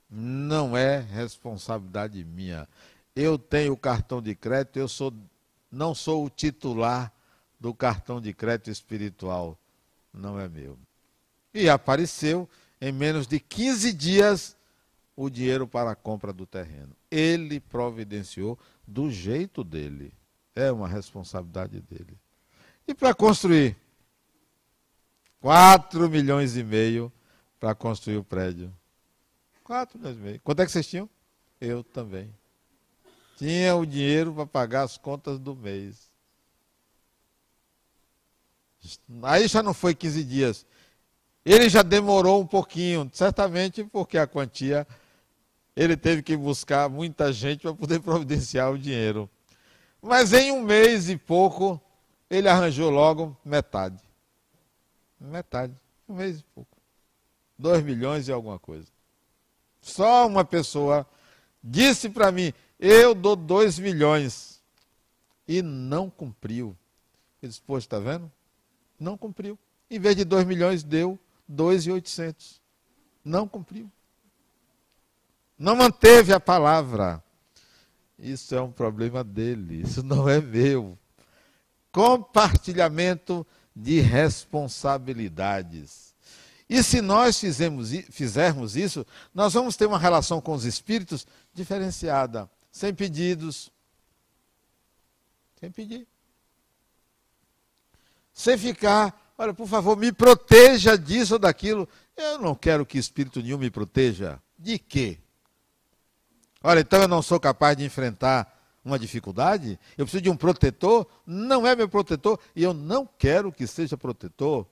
[0.09, 2.67] Não é responsabilidade minha.
[3.15, 5.13] Eu tenho cartão de crédito, eu sou,
[5.71, 7.11] não sou o titular
[7.59, 9.57] do cartão de crédito espiritual.
[10.13, 10.77] Não é meu.
[11.53, 12.49] E apareceu
[12.79, 14.57] em menos de 15 dias
[15.15, 16.95] o dinheiro para a compra do terreno.
[17.09, 20.13] Ele providenciou do jeito dele.
[20.55, 22.17] É uma responsabilidade dele.
[22.87, 23.75] E para construir?
[25.41, 27.11] 4 milhões e meio
[27.59, 28.73] para construir o prédio.
[29.63, 30.41] 4 milhões e meio.
[30.41, 31.09] Quanto é que vocês tinham?
[31.59, 32.33] Eu também.
[33.37, 36.09] Tinha o dinheiro para pagar as contas do mês.
[39.23, 40.65] Aí já não foi 15 dias.
[41.43, 44.87] Ele já demorou um pouquinho, certamente porque a quantia
[45.75, 49.29] ele teve que buscar muita gente para poder providenciar o dinheiro.
[50.05, 51.81] Mas em um mês e pouco,
[52.29, 53.99] ele arranjou logo metade.
[55.19, 55.73] Metade.
[56.07, 56.77] Um mês e pouco.
[57.57, 58.87] Dois milhões e alguma coisa.
[59.81, 61.07] Só uma pessoa
[61.63, 64.61] disse para mim: eu dou dois milhões.
[65.47, 66.77] E não cumpriu.
[67.41, 68.31] Ele disse: Poxa, está vendo?
[68.99, 69.57] Não cumpriu.
[69.89, 72.61] Em vez de dois milhões, deu dois e oitocentos.
[73.23, 73.91] Não cumpriu.
[75.57, 77.23] Não manteve a palavra.
[78.17, 80.97] Isso é um problema dele, isso não é meu.
[81.91, 83.45] Compartilhamento
[83.75, 86.15] de responsabilidades.
[86.67, 92.49] E se nós fizermos, fizermos isso, nós vamos ter uma relação com os espíritos diferenciada,
[92.71, 93.71] sem pedidos.
[95.59, 96.07] Sem pedir.
[98.33, 101.87] Sem ficar, olha, por favor, me proteja disso ou daquilo.
[102.17, 104.41] Eu não quero que espírito nenhum me proteja.
[104.57, 105.19] De quê?
[106.67, 108.51] Olha, então eu não sou capaz de enfrentar
[108.83, 109.79] uma dificuldade?
[109.95, 111.05] Eu preciso de um protetor?
[111.23, 114.65] Não é meu protetor e eu não quero que seja protetor.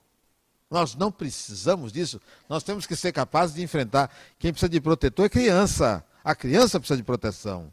[0.71, 2.19] Nós não precisamos disso.
[2.49, 4.09] Nós temos que ser capazes de enfrentar.
[4.39, 6.03] Quem precisa de protetor é criança.
[6.23, 7.71] A criança precisa de proteção.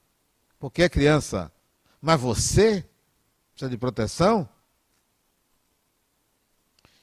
[0.58, 1.50] Porque é criança.
[1.98, 2.86] Mas você
[3.52, 4.46] precisa de proteção?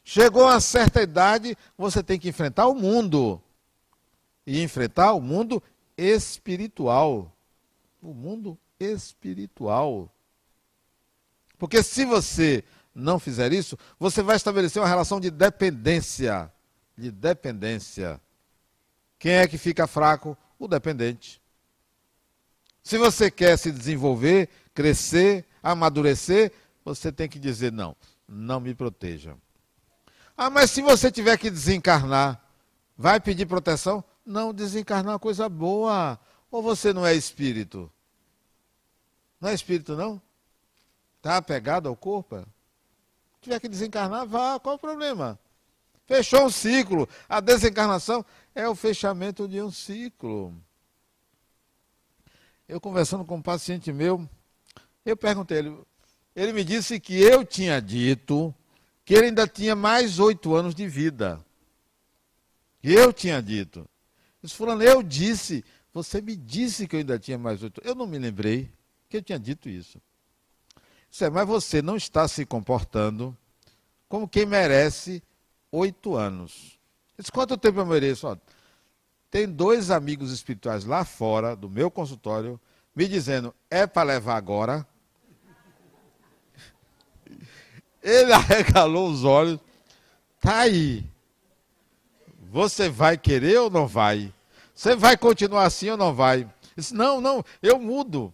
[0.03, 3.41] Chegou a certa idade, você tem que enfrentar o mundo.
[4.45, 5.63] E enfrentar o mundo
[5.97, 7.35] espiritual.
[8.01, 10.13] O mundo espiritual.
[11.57, 16.51] Porque se você não fizer isso, você vai estabelecer uma relação de dependência.
[16.97, 18.21] De dependência.
[19.19, 20.37] Quem é que fica fraco?
[20.59, 21.41] O dependente.
[22.83, 26.51] Se você quer se desenvolver, crescer, amadurecer,
[26.85, 27.95] você tem que dizer: não,
[28.27, 29.35] não me proteja.
[30.37, 32.41] Ah, mas se você tiver que desencarnar,
[32.95, 34.03] vai pedir proteção?
[34.27, 36.19] Não, desencarnar é uma coisa boa.
[36.51, 37.89] Ou você não é espírito?
[39.39, 40.21] Não é espírito, não?
[41.17, 42.45] Está apegado ao corpo?
[43.41, 45.39] tiver que desencarnar, vá, qual o problema?
[46.05, 47.07] Fechou um ciclo.
[47.29, 50.53] A desencarnação é o fechamento de um ciclo.
[52.67, 54.27] Eu conversando com um paciente meu,
[55.05, 55.77] eu perguntei ele,
[56.35, 58.53] ele me disse que eu tinha dito
[59.05, 61.39] que ele ainda tinha mais oito anos de vida.
[62.83, 63.87] Eu tinha dito.
[64.41, 65.63] Disse, fulano, eu disse,
[65.93, 67.81] você me disse que eu ainda tinha mais oito.
[67.83, 68.71] Eu não me lembrei
[69.09, 69.99] que eu tinha dito isso.
[71.09, 73.35] Disse, mas você não está se comportando
[74.07, 75.23] como quem merece
[75.71, 76.79] oito anos.
[77.17, 78.39] Disse, quanto tempo eu mereço?
[79.29, 82.59] Tem dois amigos espirituais lá fora do meu consultório
[82.95, 84.87] me dizendo, é para levar agora?
[88.01, 89.59] Ele arregalou os olhos.
[90.39, 91.05] Tá aí.
[92.49, 94.33] Você vai querer ou não vai?
[94.73, 96.47] Você vai continuar assim ou não vai?
[96.75, 98.33] Disse, não, não, eu mudo.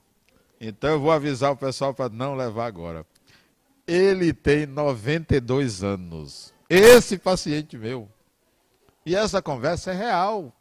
[0.60, 3.06] Então eu vou avisar o pessoal para não levar agora.
[3.88, 6.54] Ele tem 92 anos.
[6.70, 8.10] Esse paciente meu.
[9.06, 10.54] E essa conversa é real.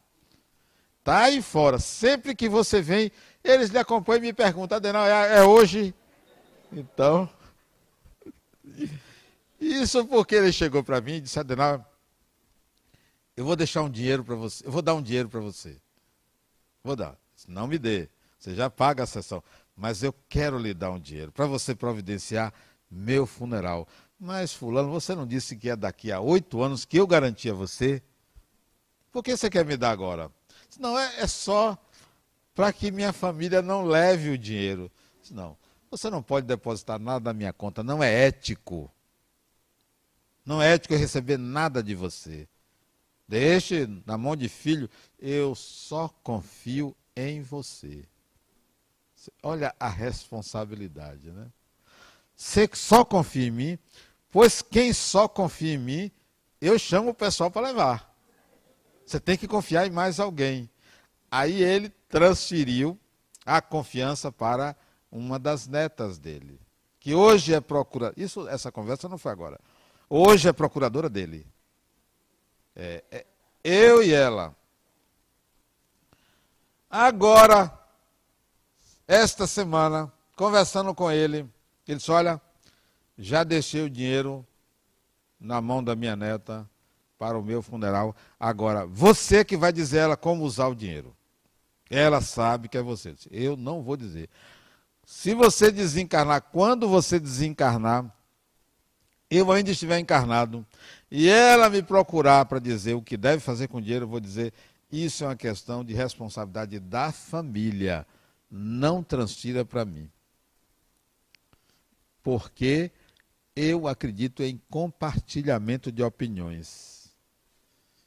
[1.05, 1.79] Tá aí fora.
[1.79, 5.95] Sempre que você vem, eles lhe acompanham e me perguntam, Adenal, é, é hoje?
[6.73, 7.29] Então.
[9.61, 11.92] Isso porque ele chegou para mim e disse, Adenal,
[13.37, 15.77] eu vou deixar um dinheiro para você, eu vou dar um dinheiro para você.
[16.83, 17.17] Vou dar.
[17.49, 18.09] Não me dê.
[18.39, 19.43] Você já paga a sessão
[19.77, 22.53] mas eu quero lhe dar um dinheiro para você providenciar
[22.91, 23.89] meu funeral.
[24.19, 27.55] Mas, Fulano, você não disse que é daqui a oito anos que eu garanti a
[27.55, 28.03] você?
[29.11, 30.31] Por que você quer me dar agora?
[30.79, 31.77] Não, é, é só
[32.55, 34.91] para que minha família não leve o dinheiro.
[35.31, 35.57] Não,
[35.91, 38.91] você não pode depositar nada na minha conta, não é ético.
[40.45, 42.49] Não é ético eu receber nada de você.
[43.33, 48.05] Deixe na mão de filho, eu só confio em você.
[49.43, 51.47] Olha a responsabilidade, né?
[52.37, 53.79] Você só confia em mim,
[54.31, 56.11] pois quem só confia em mim,
[56.61, 58.15] eu chamo o pessoal para levar.
[59.07, 60.69] Você tem que confiar em mais alguém.
[61.31, 63.01] Aí ele transferiu
[63.47, 64.77] a confiança para
[65.11, 66.61] uma das netas dele,
[67.01, 68.23] que hoje é procuradora.
[68.23, 69.59] Isso, essa conversa não foi agora.
[70.11, 71.51] Hoje é procuradora dele.
[72.75, 73.27] É, é,
[73.63, 74.55] eu e ela.
[76.91, 77.73] Agora,
[79.07, 81.49] esta semana, conversando com ele,
[81.87, 82.41] ele disse: Olha,
[83.17, 84.47] já deixei o dinheiro
[85.39, 86.69] na mão da minha neta
[87.19, 88.17] para o meu funeral.
[88.39, 91.15] Agora, você que vai dizer ela como usar o dinheiro.
[91.89, 93.15] Ela sabe que é você.
[93.31, 94.31] Eu não vou dizer.
[95.05, 98.11] Se você desencarnar, quando você desencarnar,
[99.31, 100.67] eu ainda estiver encarnado,
[101.15, 104.19] e ela me procurar para dizer o que deve fazer com o dinheiro, eu vou
[104.19, 104.51] dizer:
[104.91, 108.07] isso é uma questão de responsabilidade da família
[108.51, 110.11] não transfira para mim.
[112.23, 112.91] Porque
[113.55, 117.11] eu acredito em compartilhamento de opiniões.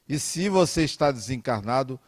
[0.10, 2.00] E se você está desencarnado,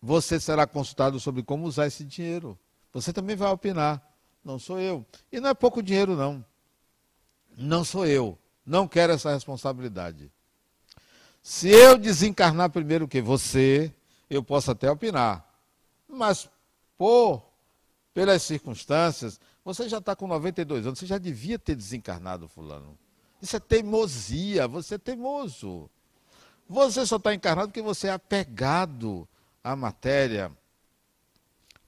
[0.00, 2.58] você será consultado sobre como usar esse dinheiro.
[2.94, 4.02] Você também vai opinar.
[4.42, 5.04] Não sou eu.
[5.30, 6.42] E não é pouco dinheiro, não.
[7.58, 8.38] Não sou eu.
[8.70, 10.30] Não quero essa responsabilidade.
[11.42, 13.92] Se eu desencarnar primeiro que você,
[14.30, 15.44] eu posso até opinar.
[16.08, 16.48] Mas
[16.96, 17.42] por
[18.14, 22.96] pelas circunstâncias, você já está com 92 anos, você já devia ter desencarnado, fulano.
[23.42, 25.90] Isso é teimosia, você é teimoso.
[26.68, 29.28] Você só está encarnado porque você é apegado
[29.64, 30.52] à matéria.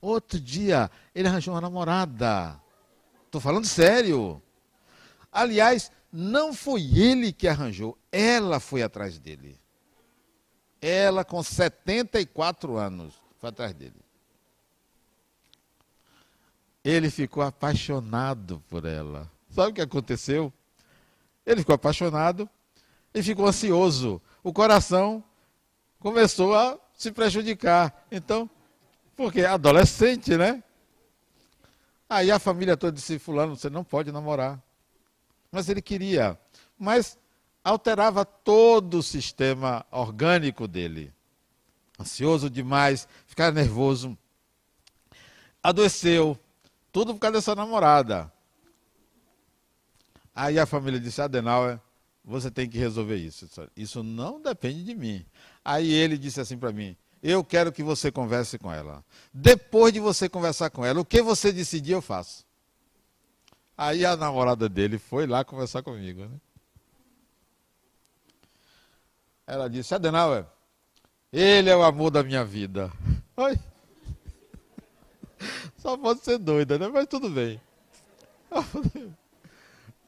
[0.00, 2.60] Outro dia, ele arranjou uma namorada.
[3.26, 4.42] Estou falando sério.
[5.30, 9.58] Aliás, não foi ele que arranjou, ela foi atrás dele.
[10.80, 13.94] Ela, com 74 anos, foi atrás dele.
[16.84, 19.30] Ele ficou apaixonado por ela.
[19.48, 20.52] Sabe o que aconteceu?
[21.46, 22.48] Ele ficou apaixonado
[23.14, 24.20] e ficou ansioso.
[24.42, 25.24] O coração
[25.98, 28.06] começou a se prejudicar.
[28.10, 28.50] Então,
[29.16, 30.62] porque adolescente, né?
[32.08, 34.60] Aí a família toda disse: Fulano, você não pode namorar.
[35.52, 36.38] Mas ele queria.
[36.78, 37.18] Mas
[37.62, 41.12] alterava todo o sistema orgânico dele.
[42.00, 44.16] Ansioso demais, ficava nervoso.
[45.62, 46.38] Adoeceu.
[46.90, 48.32] Tudo por causa dessa namorada.
[50.34, 51.78] Aí a família disse: Adenauer,
[52.24, 53.48] você tem que resolver isso.
[53.76, 55.24] Isso não depende de mim.
[55.64, 59.04] Aí ele disse assim para mim: Eu quero que você converse com ela.
[59.32, 62.44] Depois de você conversar com ela, o que você decidir, eu faço.
[63.76, 66.22] Aí a namorada dele foi lá conversar comigo.
[66.22, 66.40] Né?
[69.46, 70.46] Ela disse: Adenauer,
[71.32, 72.92] ele é o amor da minha vida.
[73.36, 73.58] Oi.
[75.78, 76.88] Só pode ser doida, né?
[76.88, 77.60] Mas tudo bem.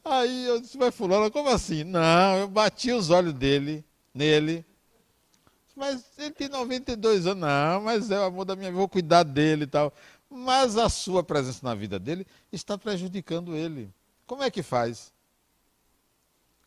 [0.04, 1.82] Aí eu disse, mas fulano, como assim?
[1.82, 4.64] Não, eu bati os olhos dele, nele.
[5.74, 7.40] Mas ele tem 92 anos.
[7.40, 9.92] Não, mas é o amor da minha vida, vou cuidar dele e tal.
[10.36, 13.88] Mas a sua presença na vida dele está prejudicando ele.
[14.26, 15.12] Como é que faz?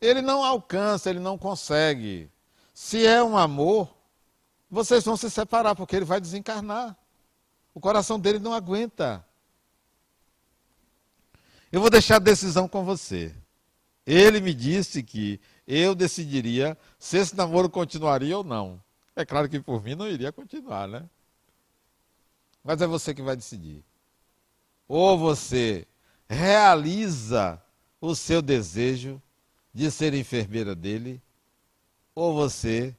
[0.00, 2.30] Ele não alcança, ele não consegue.
[2.72, 3.94] Se é um amor,
[4.70, 6.96] vocês vão se separar, porque ele vai desencarnar.
[7.74, 9.22] O coração dele não aguenta.
[11.70, 13.34] Eu vou deixar a decisão com você.
[14.06, 18.82] Ele me disse que eu decidiria se esse namoro continuaria ou não.
[19.14, 21.04] É claro que por mim não iria continuar, né?
[22.68, 23.82] Mas é você que vai decidir.
[24.86, 25.88] Ou você
[26.28, 27.58] realiza
[27.98, 29.22] o seu desejo
[29.72, 31.22] de ser enfermeira dele,
[32.14, 32.94] ou você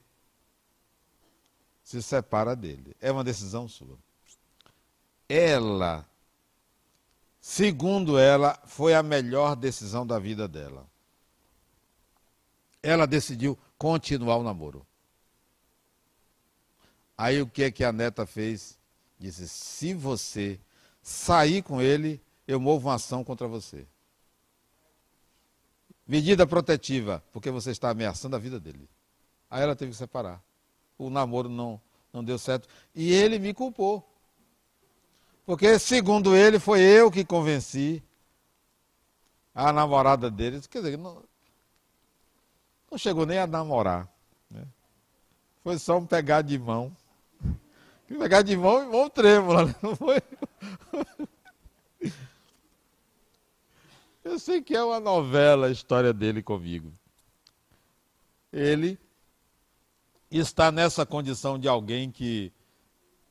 [1.83, 2.97] se separa dele.
[2.99, 3.95] É uma decisão sua.
[5.29, 6.03] Ela
[7.39, 10.89] segundo ela, foi a melhor decisão da vida dela.
[12.81, 14.83] Ela decidiu continuar o namoro.
[17.15, 18.78] Aí o que é que a neta fez?
[19.19, 20.59] Disse: se você
[21.01, 23.85] sair com ele, eu movo uma ação contra você.
[26.07, 28.89] Medida protetiva, porque você está ameaçando a vida dele.
[29.49, 30.41] Aí ela teve que separar.
[30.97, 31.79] O namoro não,
[32.11, 32.67] não deu certo.
[32.95, 34.07] E ele me culpou.
[35.45, 38.03] Porque, segundo ele, foi eu que convenci
[39.53, 40.61] a namorada dele.
[40.61, 41.23] Quer dizer, não,
[42.89, 44.07] não chegou nem a namorar.
[44.49, 44.63] Né?
[45.63, 46.95] Foi só um pegar de mão.
[48.17, 49.65] Pegar de mão e mão trêmula.
[49.65, 49.75] Né?
[49.81, 50.21] Não foi?
[54.23, 56.93] Eu sei que é uma novela a história dele comigo.
[58.51, 58.99] Ele
[60.29, 62.51] está nessa condição de alguém que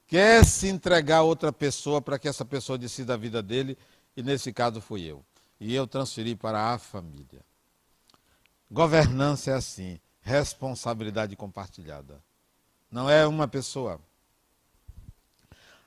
[0.07, 3.77] quer se entregar a outra pessoa para que essa pessoa decida a vida dele,
[4.17, 5.25] e nesse caso fui eu.
[5.61, 7.45] E eu transferi para a família.
[8.71, 12.23] Governança é assim, responsabilidade compartilhada.
[12.91, 14.01] Não é uma pessoa.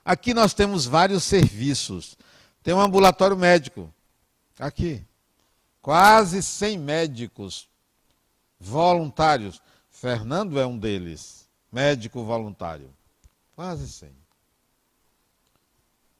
[0.04, 2.18] Aqui nós temos vários serviços.
[2.64, 3.94] Tem um ambulatório médico.
[4.60, 5.06] Aqui.
[5.82, 7.68] Quase 100 médicos
[8.60, 9.62] voluntários.
[9.90, 12.92] Fernando é um deles, médico voluntário
[13.62, 14.12] quase 100,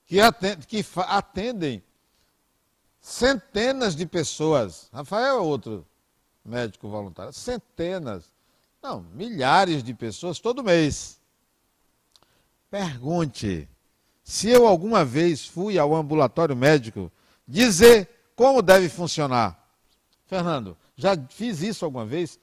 [0.06, 1.84] que atendem, que atendem
[3.00, 4.90] centenas de pessoas.
[4.94, 5.84] Rafael é outro
[6.46, 7.34] médico voluntário.
[7.34, 8.32] Centenas,
[8.80, 11.20] não, milhares de pessoas todo mês.
[12.70, 13.68] Pergunte
[14.32, 17.12] se eu alguma vez fui ao ambulatório médico
[17.46, 19.62] dizer como deve funcionar.
[20.26, 22.40] Fernando, já fiz isso alguma vez?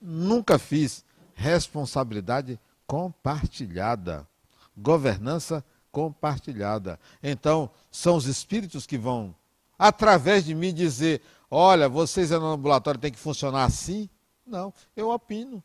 [0.00, 1.04] Nunca fiz.
[1.34, 4.26] Responsabilidade compartilhada.
[4.74, 5.62] Governança
[5.92, 6.98] compartilhada.
[7.22, 9.34] Então, são os espíritos que vão,
[9.78, 11.20] através de mim, dizer:
[11.50, 14.08] olha, vocês no ambulatório tem que funcionar assim?
[14.46, 15.62] Não, eu opino.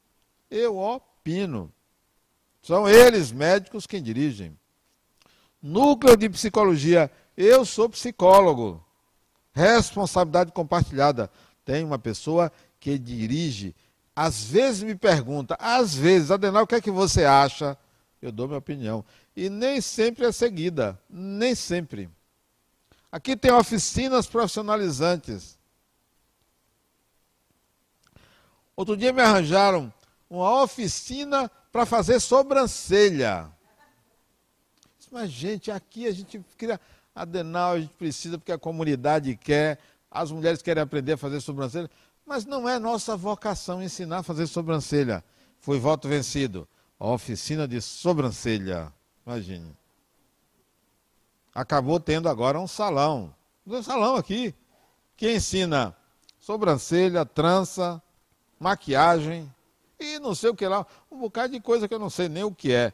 [0.52, 1.72] Eu opino.
[2.62, 4.58] São eles, médicos, quem dirigem.
[5.64, 7.10] Núcleo de psicologia.
[7.36, 8.86] Eu sou psicólogo.
[9.54, 11.32] Responsabilidade compartilhada.
[11.64, 13.74] Tem uma pessoa que dirige
[14.16, 17.78] às vezes me pergunta, às vezes, Adenal, o que é que você acha?
[18.22, 19.04] Eu dou minha opinião.
[19.36, 22.10] E nem sempre é seguida, nem sempre.
[23.12, 25.58] Aqui tem oficinas profissionalizantes.
[28.76, 29.92] Outro dia me arranjaram
[30.30, 33.52] uma oficina para fazer sobrancelha.
[35.14, 36.82] Mas, gente, aqui a gente cria
[37.14, 39.78] adenal, a gente precisa porque a comunidade quer,
[40.10, 41.88] as mulheres querem aprender a fazer sobrancelha,
[42.26, 45.24] mas não é nossa vocação ensinar a fazer sobrancelha.
[45.60, 46.68] Foi voto vencido.
[47.00, 48.92] A oficina de sobrancelha.
[49.24, 49.78] Imagine.
[51.54, 53.36] Acabou tendo agora um salão.
[53.68, 54.56] Um salão aqui.
[55.16, 55.96] Que ensina
[56.40, 58.02] sobrancelha, trança,
[58.60, 59.48] maquiagem
[60.00, 60.88] e não sei o que lá.
[61.12, 62.92] Um bocado de coisa que eu não sei nem o que é.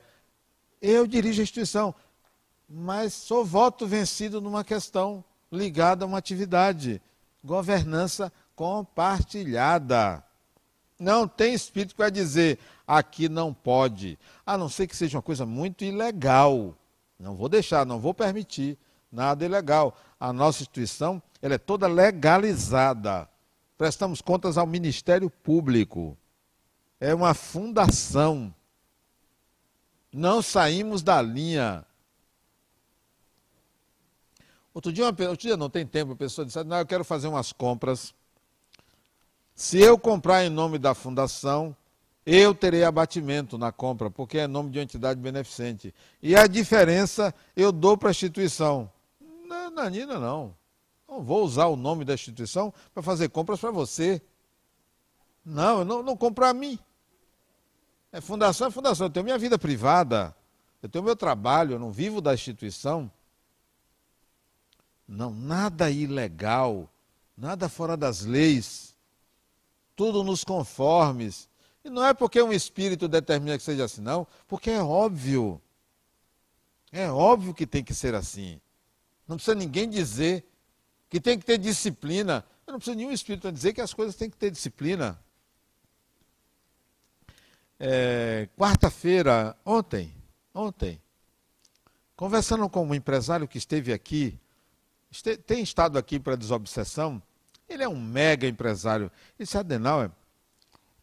[0.82, 1.93] Eu dirijo a instituição,
[2.70, 7.01] mas sou voto vencido numa questão ligada a uma atividade.
[7.43, 10.24] Governança compartilhada.
[10.99, 15.24] Não tem espírito que vai dizer aqui não pode, a não ser que seja uma
[15.24, 16.76] coisa muito ilegal.
[17.20, 18.78] Não vou deixar, não vou permitir
[19.11, 19.97] nada ilegal.
[20.20, 23.30] A nossa instituição ela é toda legalizada.
[23.78, 26.17] Prestamos contas ao Ministério Público.
[26.99, 28.53] É uma fundação.
[30.11, 31.86] Não saímos da linha.
[34.74, 37.28] Outro dia, uma, outro dia não tem tempo, a pessoa disse, não, eu quero fazer
[37.28, 38.13] umas compras.
[39.55, 41.76] Se eu comprar em nome da fundação,
[42.26, 45.93] eu terei abatimento na compra, porque é nome de uma entidade beneficente.
[46.22, 48.89] E a diferença eu dou para a instituição.
[49.47, 50.55] Não, Nanina, não.
[51.07, 54.22] Não vou usar o nome da instituição para fazer compras para você.
[55.43, 56.78] Não, eu não, não compro a mim.
[58.11, 59.07] É fundação, é fundação.
[59.07, 60.36] Eu tenho minha vida privada,
[60.84, 63.11] eu tenho meu trabalho, eu não vivo da instituição.
[65.12, 66.88] Não, nada ilegal,
[67.36, 68.95] nada fora das leis,
[69.95, 71.49] tudo nos conformes.
[71.84, 75.60] E não é porque um espírito determina que seja assim, não, porque é óbvio.
[76.91, 78.62] É óbvio que tem que ser assim.
[79.28, 80.45] Não precisa ninguém dizer
[81.10, 82.45] que tem que ter disciplina.
[82.68, 85.20] Eu não preciso nenhum espírito dizer que as coisas têm que ter disciplina.
[87.80, 90.14] É, Quarta-feira, ontem,
[90.53, 91.01] ontem,
[92.16, 94.39] conversando com um empresário que esteve aqui,
[95.45, 97.22] tem estado aqui para desobsessão,
[97.68, 99.12] ele é um mega empresário.
[99.38, 100.12] Ele disse, Adenauer,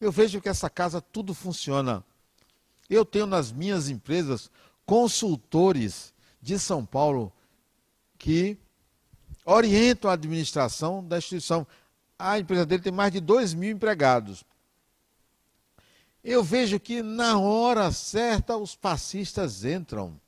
[0.00, 2.04] eu vejo que essa casa tudo funciona.
[2.88, 4.50] Eu tenho nas minhas empresas
[4.84, 7.32] consultores de São Paulo
[8.18, 8.56] que
[9.44, 11.66] orientam a administração da instituição.
[12.18, 14.44] A empresa dele tem mais de 2 mil empregados.
[16.22, 20.20] Eu vejo que na hora certa os passistas entram.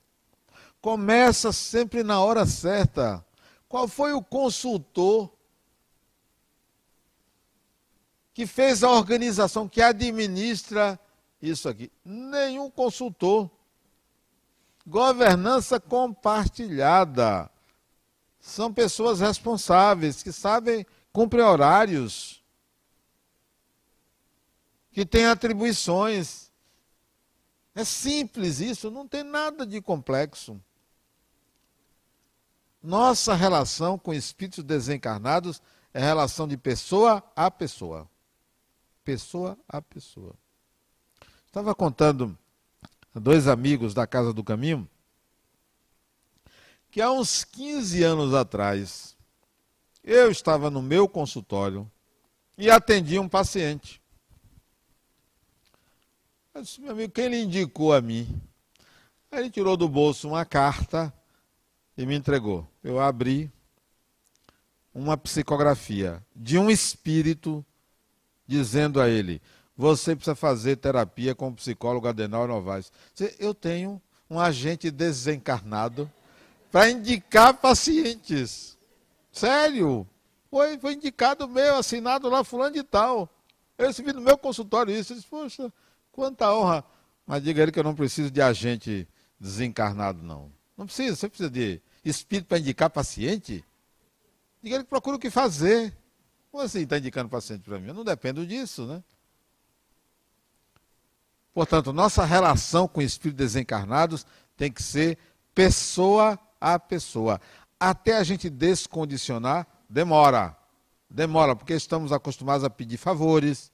[0.80, 3.24] Começa sempre na hora certa.
[3.68, 5.30] Qual foi o consultor
[8.32, 10.98] que fez a organização que administra
[11.40, 11.92] isso aqui?
[12.04, 13.50] Nenhum consultor.
[14.86, 17.50] Governança compartilhada.
[18.40, 22.42] São pessoas responsáveis, que sabem, cumprem horários,
[24.92, 26.50] que têm atribuições.
[27.74, 30.58] É simples isso, não tem nada de complexo.
[32.82, 35.60] Nossa relação com espíritos desencarnados
[35.92, 38.08] é relação de pessoa a pessoa
[39.08, 40.34] pessoa a pessoa.
[41.46, 42.36] Estava contando
[43.14, 44.86] a dois amigos da Casa do Caminho
[46.90, 49.16] que há uns 15 anos atrás
[50.04, 51.90] eu estava no meu consultório
[52.58, 53.98] e atendi um paciente.
[56.52, 58.42] Eu disse, meu amigo, quem lhe indicou a mim?
[59.30, 61.10] Aí ele tirou do bolso uma carta
[61.98, 62.64] e me entregou.
[62.82, 63.50] Eu abri
[64.94, 67.66] uma psicografia de um espírito
[68.46, 69.42] dizendo a ele:
[69.76, 72.92] você precisa fazer terapia com o psicólogo Adenal Novaes.
[73.40, 76.10] Eu tenho um agente desencarnado
[76.70, 78.78] para indicar pacientes.
[79.32, 80.06] Sério?
[80.50, 83.28] Foi, foi indicado meu, assinado lá, fulano de tal.
[83.76, 85.12] Eu recebi no meu consultório isso.
[85.12, 85.72] Eu disse, poxa,
[86.12, 86.84] quanta honra.
[87.26, 89.06] Mas diga ele que eu não preciso de agente
[89.38, 90.50] desencarnado, não.
[90.76, 93.64] Não precisa, você precisa de espírito para indicar paciente?
[94.62, 95.96] Diga ele que procura o que fazer.
[96.50, 97.88] Como assim está indicando paciente para mim?
[97.88, 99.02] Eu não dependo disso, né?
[101.52, 105.18] Portanto, nossa relação com espíritos desencarnados tem que ser
[105.54, 107.40] pessoa a pessoa.
[107.80, 110.56] Até a gente descondicionar, demora.
[111.10, 113.72] Demora, porque estamos acostumados a pedir favores,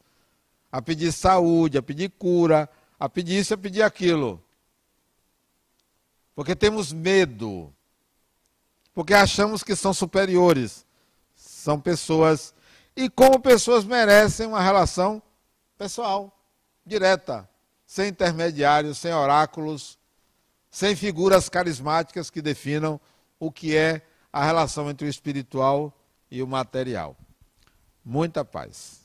[0.70, 2.68] a pedir saúde, a pedir cura,
[2.98, 4.42] a pedir isso, a pedir aquilo.
[6.34, 7.72] Porque temos medo.
[8.94, 10.86] Porque achamos que são superiores.
[11.34, 12.54] São pessoas
[12.96, 15.20] e como pessoas merecem uma relação
[15.76, 16.32] pessoal,
[16.86, 17.48] direta,
[17.86, 19.98] sem intermediários, sem oráculos,
[20.70, 23.00] sem figuras carismáticas que definam
[23.38, 25.92] o que é a relação entre o espiritual
[26.30, 27.16] e o material.
[28.04, 29.03] Muita paz.